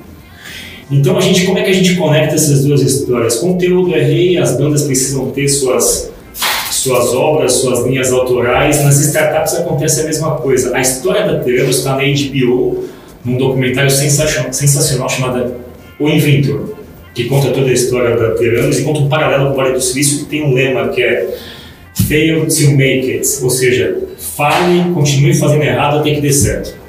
[0.92, 3.36] Então, a gente, como é que a gente conecta essas duas histórias?
[3.36, 6.12] Conteúdo é rei, as bandas precisam ter suas,
[6.70, 8.84] suas obras, suas linhas autorais.
[8.84, 10.76] Nas startups acontece a mesma coisa.
[10.76, 12.84] A história da Teranos está na HBO,
[13.24, 15.54] num documentário sensacional, sensacional chamado
[15.98, 16.74] O Inventor,
[17.14, 19.80] que conta toda a história da Teranos e conta um paralelo com o Vale do
[19.80, 21.38] Silício, que tem um lema que é
[22.06, 26.81] fail to make it, ou seja, fale, continue fazendo errado até que dê certo.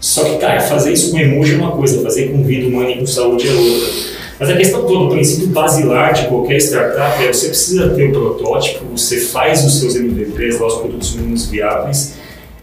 [0.00, 2.98] Só que, cara, fazer isso com emoji é uma coisa, fazer com vida humana e
[2.98, 4.16] com saúde é outra.
[4.38, 8.12] Mas a questão toda, o princípio basilar de qualquer startup é você precisa ter o
[8.12, 12.16] protótipo, você faz os seus MVPs, lá, os produtos mínimos viáveis,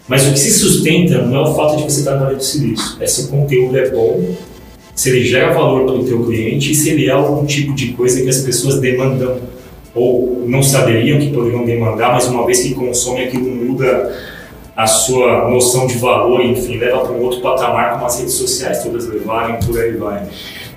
[0.07, 2.43] mas o que se sustenta não é o fato de você estar na área do
[2.43, 4.35] silício, é se o conteúdo é bom,
[4.93, 7.87] se ele gera valor para o teu cliente e se ele é algum tipo de
[7.93, 9.37] coisa que as pessoas demandam
[9.95, 14.15] ou não saberiam que poderiam demandar, mas uma vez que consome aquilo muda
[14.75, 18.83] a sua noção de valor, enfim, leva para um outro patamar como as redes sociais
[18.83, 20.23] todas levarem, por aí vai.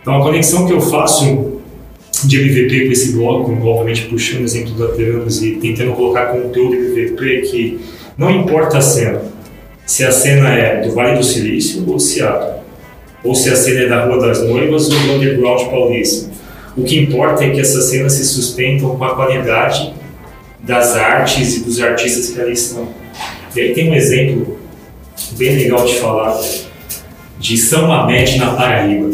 [0.00, 1.60] Então a conexão que eu faço
[2.24, 6.74] de MVP com esse bloco, obviamente puxando o exemplo da Teranos e tentando colocar conteúdo
[6.74, 7.80] MVP que
[8.16, 9.22] não importa a cena,
[9.84, 12.60] se a cena é do Vale do Silício ou Seattle,
[13.22, 16.30] ou se a cena é da Rua das Noivas ou do Underground Paulista.
[16.76, 19.94] O que importa é que essas cenas se sustentam com a qualidade
[20.60, 22.88] das artes e dos artistas que ali estão.
[23.56, 24.58] E aí tem um exemplo
[25.32, 26.38] bem legal de falar
[27.38, 29.10] de São Mamede na Paraíba.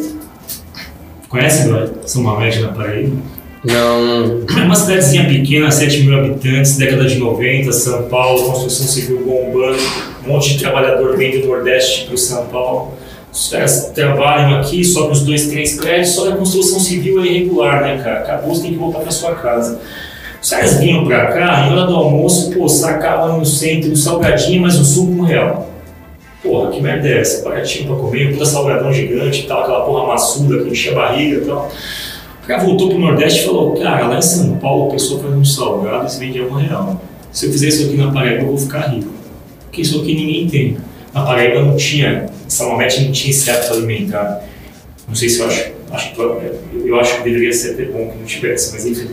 [1.29, 1.91] Conhece, Dói?
[2.05, 3.17] São Mamede na Paraíba?
[3.65, 4.45] Não.
[4.59, 9.79] É uma cidadezinha pequena, 7 mil habitantes, década de 90, São Paulo, construção civil bombando,
[10.25, 12.95] um monte de trabalhador vem do Nordeste para o São Paulo.
[13.33, 17.27] Os caras trabalham aqui, sobem os dois, três prédios, só que a construção civil é
[17.27, 18.21] irregular, né, cara?
[18.21, 19.81] Acabou, você tem que voltar para sua casa.
[20.49, 24.79] Caras vinham pra cá, em hora do almoço, pô, sacava no centro um salgadinho, mas
[24.79, 25.71] um suco um real.
[26.43, 27.45] Porra, que merda é essa?
[27.49, 30.95] Baratinho pra comer, um puta salgadão gigante e tal, aquela porra maçuda que enchia a
[30.97, 31.71] barriga e tal.
[32.43, 35.33] O cara voltou pro Nordeste e falou, cara, lá em São Paulo a pessoa faz
[35.33, 37.01] um salgado e se vende a um real.
[37.31, 39.11] Se eu fizer isso aqui na Paraíba, eu vou ficar rico.
[39.63, 40.77] Porque isso aqui ninguém tem.
[41.15, 44.45] Na Paraíba não tinha, Salomete não tinha hábito alimentar.
[45.07, 46.13] Não sei se eu acho, acho
[46.85, 49.09] eu acho que deveria ser até bom que não tivesse, mas enfim.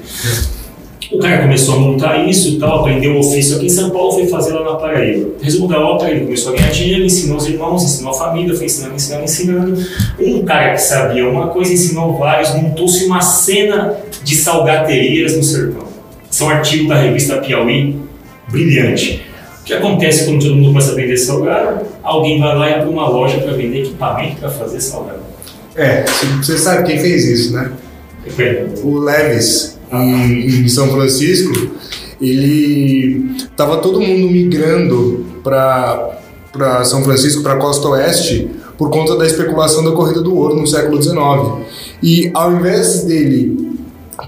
[1.11, 4.11] O cara começou a montar isso e tal, aprendeu o ofício aqui em São Paulo,
[4.11, 5.31] foi fazer lá na Paraíba.
[5.41, 8.65] Resumo da ópera, ele começou a ganhar dinheiro, ensinou os irmãos, ensinou a família, foi
[8.65, 9.87] ensinando, ensinando, ensinando.
[10.19, 15.87] Um cara que sabia uma coisa, ensinou vários, montou-se uma cena de salgaterias no sertão.
[16.29, 17.97] São artigos da revista Piauí,
[18.49, 19.25] brilhante.
[19.61, 21.85] O que acontece quando todo mundo começa a vender salgado?
[22.03, 25.21] Alguém vai lá e abre uma loja para vender equipamento para fazer salgado.
[25.75, 26.03] É,
[26.37, 27.71] você sabe quem fez isso, né?
[28.83, 31.53] O Levis, em, em São Francisco,
[32.21, 39.25] ele tava todo mundo migrando para São Francisco, para a costa oeste, por conta da
[39.25, 41.17] especulação da corrida do ouro no século XIX.
[42.01, 43.77] E ao invés dele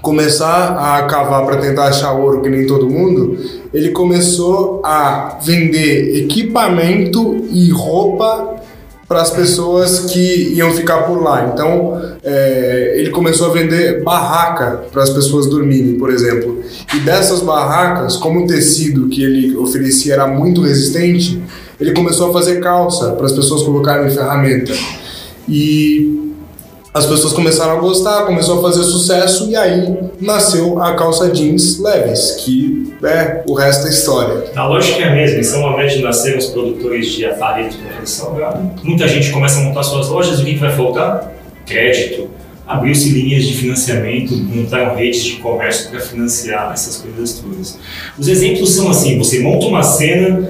[0.00, 3.36] começar a cavar para tentar achar ouro que nem todo mundo,
[3.74, 8.51] ele começou a vender equipamento e roupa
[9.12, 11.52] para as pessoas que iam ficar por lá.
[11.52, 16.62] Então, é, ele começou a vender barraca para as pessoas dormirem, por exemplo.
[16.94, 21.42] E dessas barracas, como o tecido que ele oferecia era muito resistente,
[21.78, 24.72] ele começou a fazer calça para as pessoas colocarem ferramenta.
[25.46, 26.21] E
[26.94, 31.78] as pessoas começaram a gostar, começou a fazer sucesso e aí nasceu a calça jeans
[31.78, 34.44] Levis, que é o resto da história.
[34.54, 38.06] A lógica é a mesma, em São Mamede nasceram os produtores de aparelhos para fazer
[38.06, 38.70] salgado.
[38.84, 41.32] Muita gente começa a montar suas lojas, o que, que vai faltar?
[41.64, 42.28] Crédito.
[42.66, 47.78] Abriu-se linhas de financiamento, montaram redes de comércio para financiar essas coisas todas.
[48.18, 50.48] Os exemplos são assim: você monta uma cena,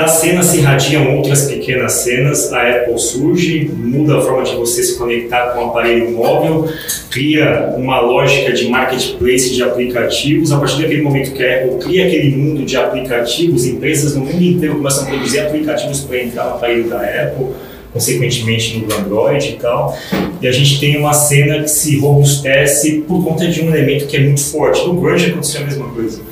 [0.00, 4.82] da cena se irradiam outras pequenas cenas, a Apple surge, muda a forma de você
[4.82, 6.72] se conectar com o aparelho móvel,
[7.10, 10.52] cria uma lógica de marketplace de aplicativos.
[10.52, 14.42] A partir daquele momento que a Apple cria aquele mundo de aplicativos, empresas no mundo
[14.42, 17.48] inteiro começam a produzir aplicativos para entrar no aparelho da Apple,
[17.92, 19.94] consequentemente no Android e tal.
[20.40, 24.16] E a gente tem uma cena que se robustece por conta de um elemento que
[24.16, 24.82] é muito forte.
[24.86, 26.29] No grunge aconteceu a mesma coisa.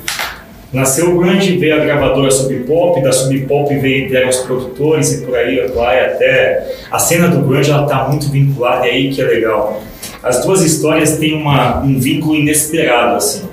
[0.71, 5.11] Nasceu o grunge, veio a gravadora Sub Pop, da Sub Pop veio vieram os produtores
[5.13, 9.09] e por aí vai até a cena do grunge ela tá muito vinculada e aí
[9.09, 9.81] que é legal.
[10.21, 13.47] As duas histórias têm uma, um vínculo inesperado assim.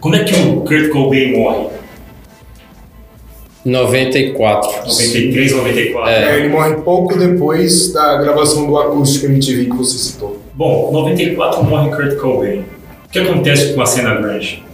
[0.00, 1.68] Como é que o Kurt Cobain morre?
[3.64, 4.86] 94.
[4.86, 6.10] 93, 94.
[6.10, 10.40] É, ele morre pouco depois da gravação do acústico MTV que você citou.
[10.54, 12.64] Bom, 94 morre Kurt Cobain.
[13.06, 14.69] O que acontece com a cena grunge?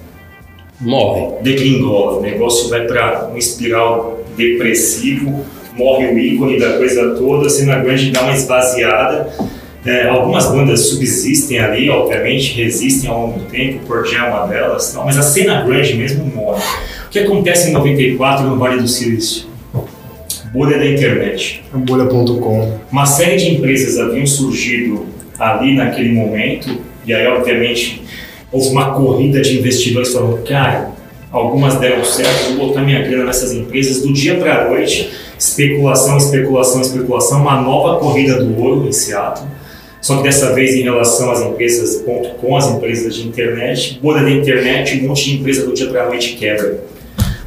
[0.80, 1.42] Morre.
[1.42, 7.50] degringola, o negócio vai para um espiral depressivo, morre o ícone da coisa toda, a
[7.50, 9.28] cena grande dá uma esvaziada.
[9.84, 14.92] É, algumas bandas subsistem ali, obviamente, resistem ao longo do tempo, Jam é uma delas,
[14.92, 16.62] tal, mas a cena grunge mesmo morre.
[17.06, 19.46] O que acontece em 94 no Vale do Silício?
[20.52, 21.62] Bolha da internet.
[21.72, 22.78] Bolha.com.
[22.90, 25.06] Uma série de empresas haviam surgido
[25.38, 28.02] ali naquele momento, e aí, obviamente,
[28.56, 30.90] houve uma corrida de investidores falando, cara,
[31.30, 36.16] algumas deram certo, vou botar minha grana nessas empresas do dia para a noite, especulação,
[36.16, 39.46] especulação, especulação, uma nova corrida do ouro em Seattle.
[40.00, 42.02] Só que dessa vez em relação às empresas
[42.40, 46.04] .com, as empresas de internet, bolha da internet, um monte de empresa do dia para
[46.04, 46.80] a noite quebra.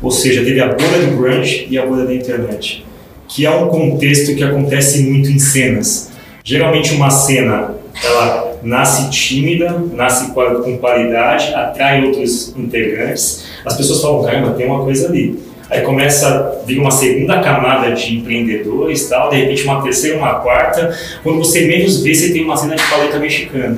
[0.01, 2.85] Ou seja, teve a bolha do grunge e a bolha da internet,
[3.27, 6.11] que é um contexto que acontece muito em cenas.
[6.43, 13.45] Geralmente uma cena, ela nasce tímida, nasce com qualidade, atrai outros integrantes.
[13.65, 15.39] As pessoas falam, caramba, tem uma coisa ali.
[15.69, 20.35] Aí começa a vir uma segunda camada de empreendedores, tal, de repente uma terceira, uma
[20.35, 20.97] quarta.
[21.21, 23.77] Quando você menos vê, você tem uma cena de paleta mexicana.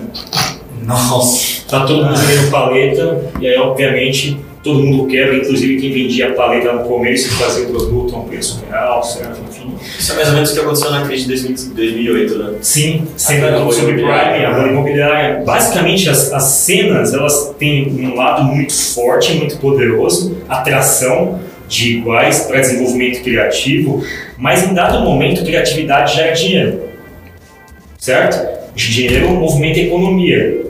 [0.84, 1.64] Nossa.
[1.68, 6.72] Tá todo mundo vendendo paleta, e aí, obviamente, todo mundo quebra, inclusive quem vendia paleta
[6.72, 9.42] no começo fazia o produto a um preço real, certo?
[9.62, 9.76] Enfim.
[10.00, 12.58] Isso é mais ou menos o que aconteceu na crise de 2000 2008, né?
[12.62, 13.08] Sim,
[13.52, 15.44] do bolha subprime, a bolha imobiliária.
[15.46, 22.42] Basicamente, as, as cenas elas têm um lado muito forte, muito poderoso, atração de iguais
[22.42, 24.04] para desenvolvimento criativo,
[24.38, 26.82] mas em dado momento, criatividade gera dinheiro,
[27.98, 28.62] certo?
[28.76, 30.66] Dinheiro movimenta a economia,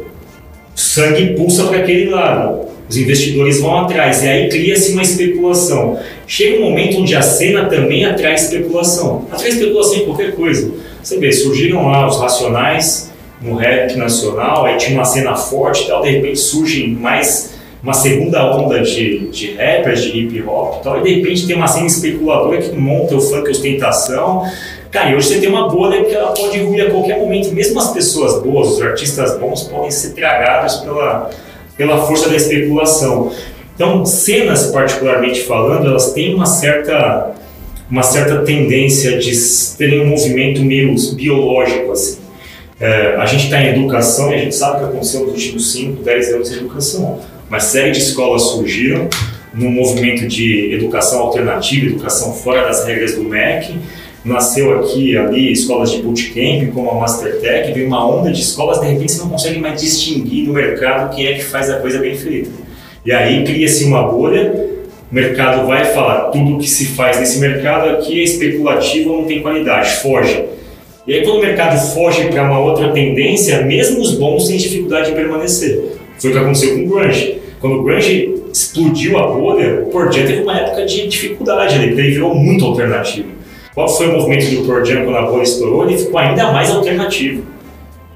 [0.75, 2.60] o sangue pulsa para aquele lado.
[2.91, 5.97] Os investidores vão atrás e aí cria-se uma especulação.
[6.27, 9.25] Chega um momento onde a cena também atrai especulação.
[9.31, 10.69] Atrai especulação em qualquer coisa.
[11.01, 13.09] Você vê, surgiram lá os Racionais
[13.41, 17.93] no rap nacional, aí tinha uma cena forte e tal, de repente surge mais uma
[17.93, 21.67] segunda onda de, de rappers, de hip hop e tal, e de repente tem uma
[21.67, 24.43] cena especuladora que monta o funk ostentação.
[24.91, 27.53] Cara, e hoje você tem uma bolha que ela pode ruir a qualquer momento.
[27.53, 31.29] Mesmo as pessoas boas, os artistas bons, podem ser tragados pela,
[31.81, 33.31] pela força da especulação.
[33.73, 37.31] Então, cenas, particularmente falando, elas têm uma certa,
[37.89, 39.31] uma certa tendência de
[39.79, 42.19] terem um movimento meio biológico, assim.
[42.79, 45.71] É, a gente está em educação e a gente sabe o que aconteceu nos últimos
[45.71, 47.19] 5, 10 anos de educação.
[47.49, 49.09] Uma série de escolas surgiram
[49.51, 53.73] num movimento de educação alternativa, educação fora das regras do MEC.
[54.23, 58.85] Nasceu aqui ali escolas de bootcamp, como a Mastertech, veio uma onda de escolas, de
[58.85, 62.15] repente você não consegue mais distinguir no mercado quem é que faz a coisa bem
[62.15, 62.51] feita.
[63.03, 64.53] E aí cria-se uma bolha,
[65.11, 69.41] o mercado vai falar, tudo que se faz nesse mercado aqui é especulativo, não tem
[69.41, 70.45] qualidade, foge.
[71.07, 75.11] E aí, quando o mercado foge para uma outra tendência, mesmo os bons têm dificuldade
[75.11, 75.97] em permanecer.
[76.19, 77.39] Foi o que aconteceu com o Grunge.
[77.59, 82.01] Quando o Grunge explodiu a bolha, o Jam teve uma época de dificuldade ali, porque
[82.01, 83.29] ele virou muito alternativo.
[83.73, 85.89] Qual foi o movimento do Pearl Jam quando a bolha estourou?
[85.89, 87.43] Ele ficou ainda mais alternativo.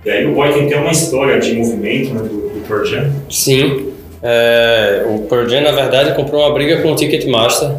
[0.05, 3.11] E aí o Boy tem até uma história de movimento né, do, do Pearl Jam.
[3.29, 3.93] Sim.
[4.21, 7.71] É, o Pearl Jam, na verdade, comprou uma briga com o Ticketmaster,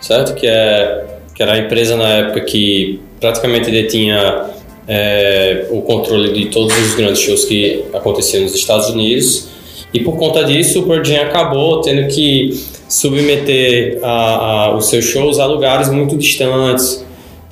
[0.00, 0.34] certo?
[0.34, 1.04] Que, é,
[1.34, 4.46] que era a empresa na época que praticamente detinha
[4.86, 9.48] é, o controle de todos os grandes shows que aconteciam nos Estados Unidos.
[9.92, 12.58] E por conta disso, o Pearl Jam acabou tendo que
[12.88, 17.04] submeter a, a, os seus shows a lugares muito distantes.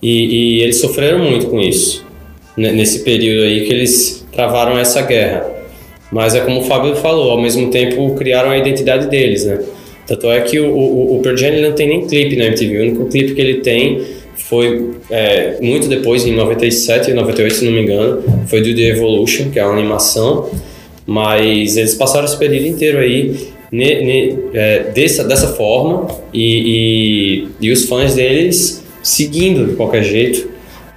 [0.04, 2.04] E, e eles sofreram muito com isso,
[2.58, 5.50] né, nesse período aí que eles travaram essa guerra.
[6.12, 9.60] Mas é como o Fábio falou, ao mesmo tempo criaram a identidade deles, né?
[10.06, 12.82] Tanto é que o, o, o Pearl Jam não tem nem clipe na MTV, o
[12.82, 14.02] único clipe que ele tem
[14.36, 18.82] foi é, muito depois, em 97 e 98, se não me engano, foi do The
[18.82, 20.50] Evolution, que é uma animação,
[21.06, 23.34] mas eles passaram esse período inteiro aí
[23.72, 30.02] ne, ne, é, dessa, dessa forma e, e, e os fãs deles seguindo de qualquer
[30.02, 30.48] jeito,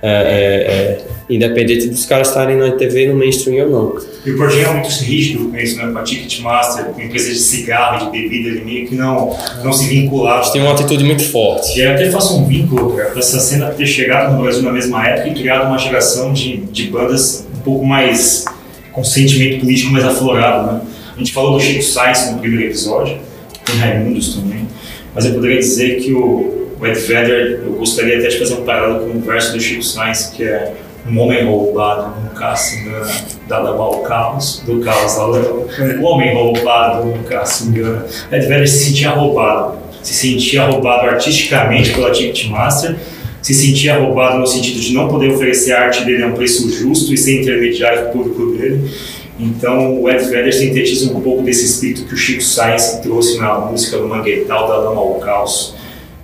[0.01, 4.01] é, é, é, independente dos caras estarem na TV, no mainstream ou não.
[4.25, 5.91] E o Jam é muito rígido com isso, né?
[5.91, 9.87] Com a Ticketmaster, com empresas de cigarro, de bebida, ele meio que não, não se
[9.87, 10.41] vinculava.
[10.41, 11.77] Eles têm uma atitude muito forte.
[11.77, 14.71] E eu até faço um vínculo cara, com essa cena ter chegado no Brasil na
[14.71, 18.45] mesma época e criado uma geração de, de bandas um pouco mais
[18.93, 20.73] com sentimento político mais aflorado.
[20.73, 20.81] Né?
[21.15, 23.17] A gente falou do Chico Sainz no primeiro episódio,
[23.65, 24.67] tem Raimundos também,
[25.13, 28.63] mas eu poderia dizer que o, o Ed Vedder, eu gostaria até de fazer um
[28.63, 30.73] paralelo com o verso do Chico Sainz, que é
[31.09, 33.09] um homem roubado nunca se engana,
[33.47, 35.65] dado ao caos, do caos ao leão.
[36.01, 38.05] O homem roubado nunca se engana.
[38.31, 42.95] Ed Vedder se sentia roubado, se sentia roubado artisticamente pela Ticketmaster,
[43.41, 46.69] se sentia roubado no sentido de não poder oferecer a arte dele a um preço
[46.69, 48.91] justo e ser intermediário público dele.
[49.39, 53.59] Então o Ed Vedder sintetiza um pouco desse espírito que o Chico Sainz trouxe na
[53.59, 55.75] música do Mangueital, da Lama ao Caos,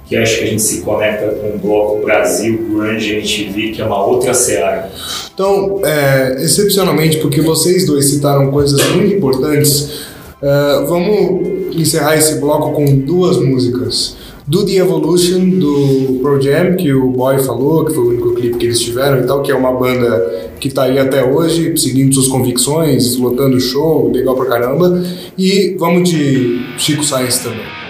[0.06, 3.86] que acho que a gente se conecta com o bloco Brasil, Grunge, MTV, que é
[3.86, 4.92] uma outra seara.
[5.34, 10.04] Então, é, excepcionalmente, porque vocês dois citaram coisas muito importantes,
[10.42, 14.16] é, vamos encerrar esse bloco com duas músicas.
[14.46, 18.58] Do The Evolution, do Pro Jam, que o Boy falou, que foi o único clipe
[18.58, 22.14] que eles tiveram e tal, que é uma banda que tá aí até hoje, seguindo
[22.14, 25.02] suas convicções, lotando show, legal pra caramba.
[25.38, 27.83] E vamos de Chico Sainz também.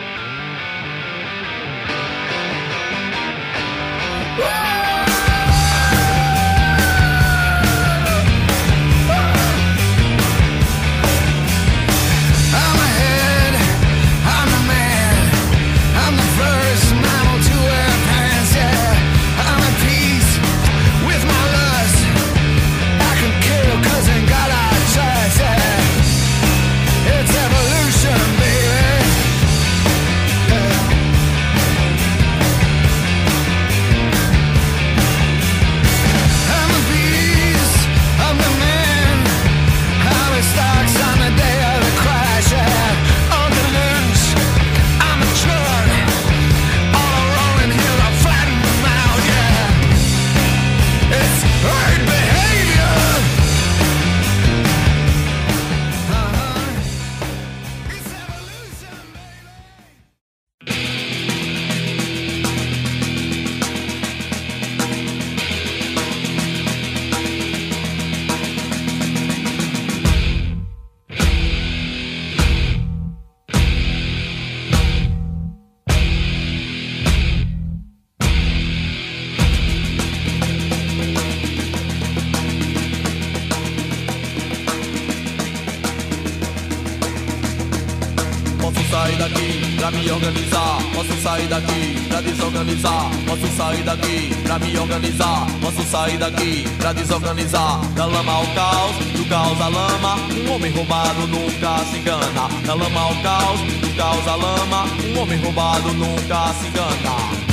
[91.43, 93.11] Sair daqui pra desorganizar.
[93.27, 95.47] Posso sair daqui pra me organizar.
[95.61, 97.81] Posso sair daqui pra desorganizar.
[97.95, 100.15] Da lama ao caos, do caos à lama.
[100.45, 102.49] Um homem roubado nunca se engana.
[102.65, 104.85] Da lama ao caos, do caos à lama.
[105.05, 107.43] Um homem roubado nunca se engana.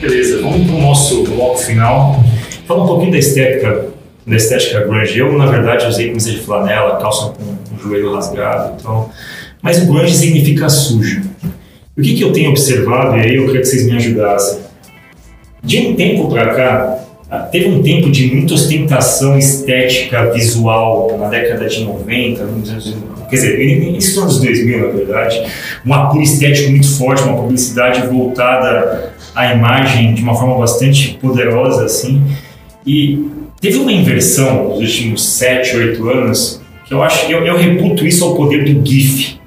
[0.00, 2.24] Beleza, vamos para o nosso bloco final.
[2.66, 3.88] Fala um pouquinho da estética,
[4.26, 5.18] da estética grunge.
[5.18, 9.10] Eu, na verdade, usei camisa de flanela, calça com o joelho rasgado, então...
[9.62, 11.22] Mas o grunge significa sujo.
[11.96, 14.60] O que, que eu tenho observado, e aí eu queria que vocês me ajudassem.
[15.62, 16.98] De um tempo para cá,
[17.30, 22.96] ah, teve um tempo de muita ostentação estética visual na década de 90, nos anos-
[23.28, 25.42] quer dizer, início dos anos 2000, na verdade.
[25.84, 31.84] Um apuro estético muito forte, uma publicidade voltada à imagem de uma forma bastante poderosa,
[31.84, 32.22] assim.
[32.86, 33.26] E
[33.60, 38.24] teve uma inversão nos últimos 7, 8 anos, que eu acho, eu, eu reputo isso
[38.24, 39.38] ao poder do GIF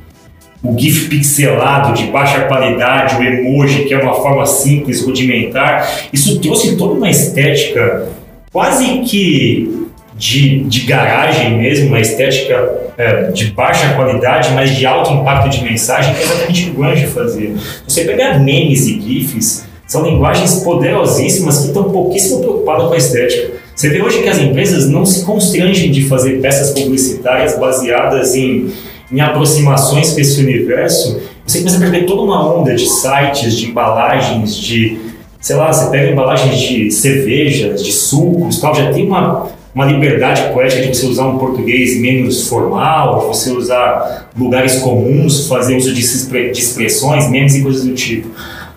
[0.64, 6.39] o GIF pixelado de baixa qualidade, o emoji, que é uma forma simples, rudimentar, isso
[6.39, 8.07] trouxe toda uma estética
[8.51, 15.11] quase que de, de garagem mesmo, uma estética é, de baixa qualidade, mas de alto
[15.11, 17.51] impacto de mensagem, que é exatamente o que o fazia.
[17.88, 23.51] Você pegar memes e GIFs, são linguagens poderosíssimas que estão pouquíssimo preocupadas com a estética.
[23.76, 28.72] Você vê hoje que as empresas não se constrangem de fazer peças publicitárias baseadas em
[29.14, 33.68] em aproximações com esse universo, você começa a perder toda uma onda de sites, de
[33.68, 34.97] embalagens, de,
[35.39, 40.51] sei lá, você pega embalagens de cervejas, de sucos, tal, já tem uma, uma liberdade
[40.51, 46.01] poética de você usar um português menos formal, você usar lugares comuns, fazer uso de,
[46.01, 48.30] de expressões, memes e coisas do tipo.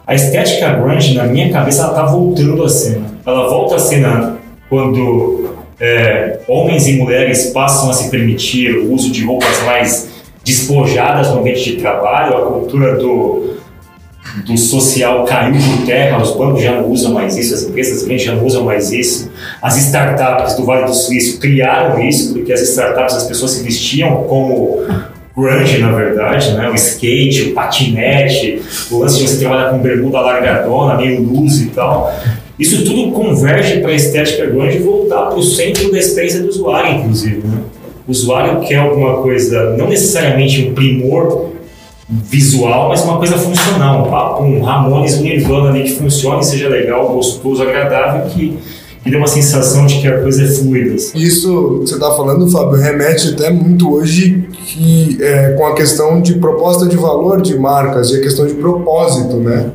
[0.07, 3.07] A estética grunge, na minha cabeça, ela tá voltando à cena.
[3.24, 4.37] Ela volta à cena
[4.68, 10.15] quando é, homens e mulheres passam a se permitir o uso de roupas mais
[10.47, 13.57] despojadas no ambiente de trabalho, a cultura do,
[14.47, 18.32] do social caiu por terra, os bancos já não usam mais isso, as empresas já
[18.32, 19.28] não usam mais isso,
[19.61, 24.22] as startups do Vale do Suíço criaram isso, porque as startups as pessoas se vestiam
[24.22, 24.84] como
[25.36, 26.70] grunge, na verdade, né?
[26.70, 31.66] o skate, o patinete, o lance de você trabalhar com bermuda largadona, meio luz e
[31.66, 32.14] tal.
[32.57, 37.01] Isso tudo converge para a estética grunge voltar para o centro da experiência do usuário,
[37.01, 37.47] inclusive.
[37.47, 37.59] Né?
[38.07, 41.50] O usuário quer alguma coisa, não necessariamente um primor
[42.09, 46.68] visual, mas uma coisa funcional, um papo, um Ramones, um Nirvana ali que funcione, seja
[46.68, 48.57] legal, gostoso, agradável, que,
[49.02, 50.94] que dê uma sensação de que a coisa é fluida.
[50.94, 51.18] assim.
[51.18, 56.22] Isso que você está falando, Fábio, remete até muito hoje que, é, com a questão
[56.22, 59.72] de proposta de valor de marcas e a questão de propósito, né?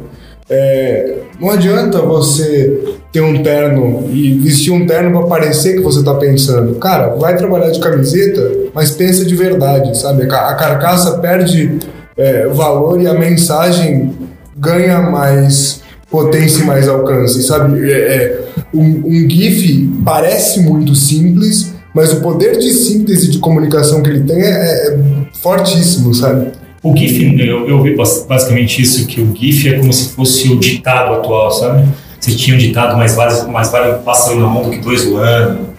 [0.50, 6.00] É, não adianta você ter um terno e vestir um terno para parecer que você
[6.00, 6.76] está pensando.
[6.76, 8.42] Cara, vai trabalhar de camiseta,
[8.74, 10.24] mas pensa de verdade, sabe?
[10.24, 11.78] A ca- A carcaça perde
[12.18, 14.14] é, valor e a mensagem
[14.58, 17.90] ganha mais potência e mais alcance, sabe?
[17.92, 18.40] É, é,
[18.74, 24.22] um, um GIF parece muito simples, mas o poder de síntese de comunicação que ele
[24.24, 24.98] tem é, é
[25.42, 26.48] fortíssimo, sabe?
[26.84, 30.50] O GIF, eu, eu vi bas- basicamente isso, que o GIF é como se fosse
[30.50, 31.88] o ditado atual, sabe?
[32.22, 35.04] Você tinha um ditado mais vale, mais vale um pássaro na mão do que dois
[35.06, 35.72] voando,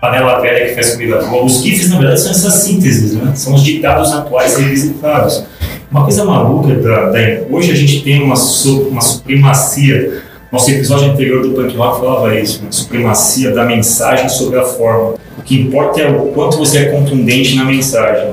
[0.00, 1.44] panela velha que faz comida boa.
[1.44, 3.32] Os GIFs, na verdade, são essas sínteses, né?
[3.34, 5.44] São os ditados atuais revisitados.
[5.90, 7.18] Uma coisa maluca, da, da-
[7.48, 8.34] hoje a gente tem uma,
[8.90, 14.58] uma supremacia, nosso episódio anterior do Punk Rock falava isso, uma supremacia da mensagem sobre
[14.58, 15.14] a forma.
[15.38, 18.32] O que importa é o quanto você é contundente na mensagem.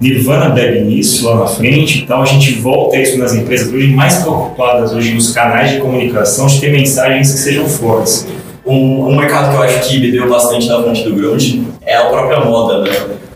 [0.00, 2.22] Nirvana bebe nisso lá na frente e tal.
[2.22, 6.60] A gente volta isso nas empresas hoje, mais preocupadas hoje nos canais de comunicação de
[6.60, 8.26] ter mensagens que sejam fortes.
[8.64, 12.04] Um, um mercado que eu acho que bebeu bastante na fonte do grunge é a
[12.04, 12.90] própria moda, né?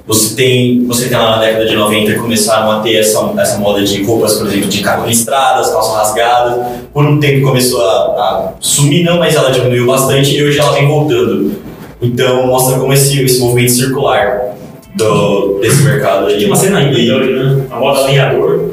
[0.07, 3.83] Você tem, você tem lá na década de 90 começaram a ter essa, essa moda
[3.83, 6.67] de roupas, por exemplo, de cabo listradas, calça rasgada.
[6.93, 10.73] Por um tempo começou a, a sumir, não, mas ela diminuiu bastante e hoje ela
[10.73, 11.57] vem voltando.
[12.01, 14.52] Então mostra como esse, esse movimento circular
[14.95, 16.39] do, desse mercado aí.
[16.39, 17.67] Tem uma cena ainda hoje, né?
[17.71, 18.71] A moda lenhador,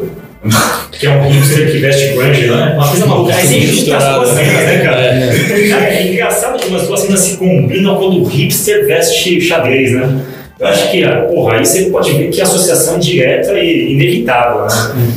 [0.92, 2.74] que é um hipster que veste grunge, né?
[2.76, 3.34] Uma coisa maluca.
[3.34, 5.70] Você junta as duas cenas, né, cara?
[5.70, 10.22] Cara, é engraçado como as duas cenas se combinam quando o hipster veste xadrez, né?
[10.60, 13.94] Eu acho que, ah, porra, aí você pode ver que a associação é direta e
[13.94, 14.68] inevitável, né?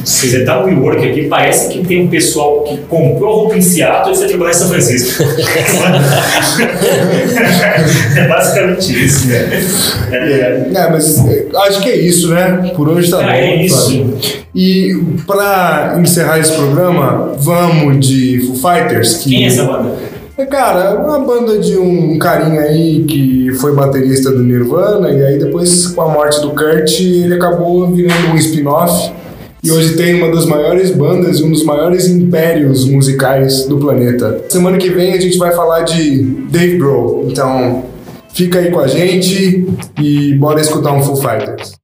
[0.05, 3.61] Se você tá no WeWork aqui, parece que tem um pessoal que comprou roupa em
[3.61, 5.25] Seattle e foi trabalhar em São Francisco.
[8.17, 9.49] é basicamente isso, né?
[10.13, 12.71] É, É, mas é, acho que é isso, né?
[12.77, 13.31] Por hoje tá Ah, bom.
[13.31, 13.87] é isso.
[13.89, 14.19] Fábio.
[14.55, 14.95] E
[15.27, 19.15] pra encerrar esse programa, vamos de Foo Fighters.
[19.19, 19.93] Que Quem é essa banda?
[20.37, 25.39] É, cara, uma banda de um carinha aí que foi baterista do Nirvana e aí
[25.39, 29.13] depois com a morte do Kurt ele acabou virando um spin-off
[29.63, 34.45] e hoje tem uma das maiores bandas e um dos maiores impérios musicais do planeta.
[34.49, 37.85] Semana que vem a gente vai falar de Dave Grohl, então
[38.33, 39.69] fica aí com a gente
[40.01, 41.82] e bora escutar um Foo Fighters.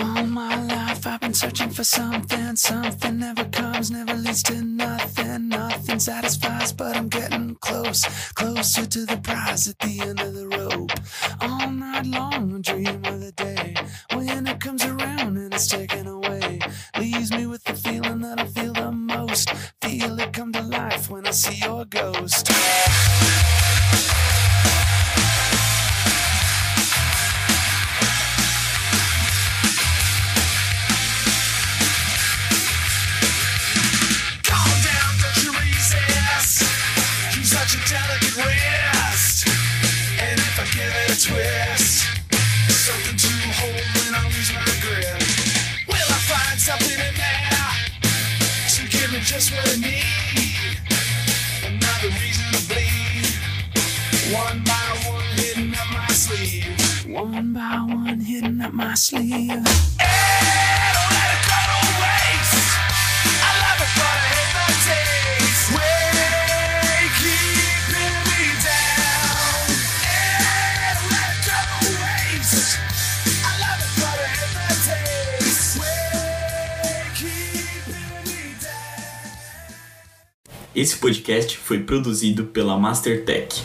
[0.00, 2.56] All my life I've been searching for something.
[2.56, 5.48] Something never comes, never leads to nothing.
[5.48, 8.06] Nothing satisfies, but I'm getting close.
[8.32, 10.92] Closer to the prize at the end of the rope.
[11.42, 12.89] All night long, dream
[81.90, 83.64] produzido pela Mastertech.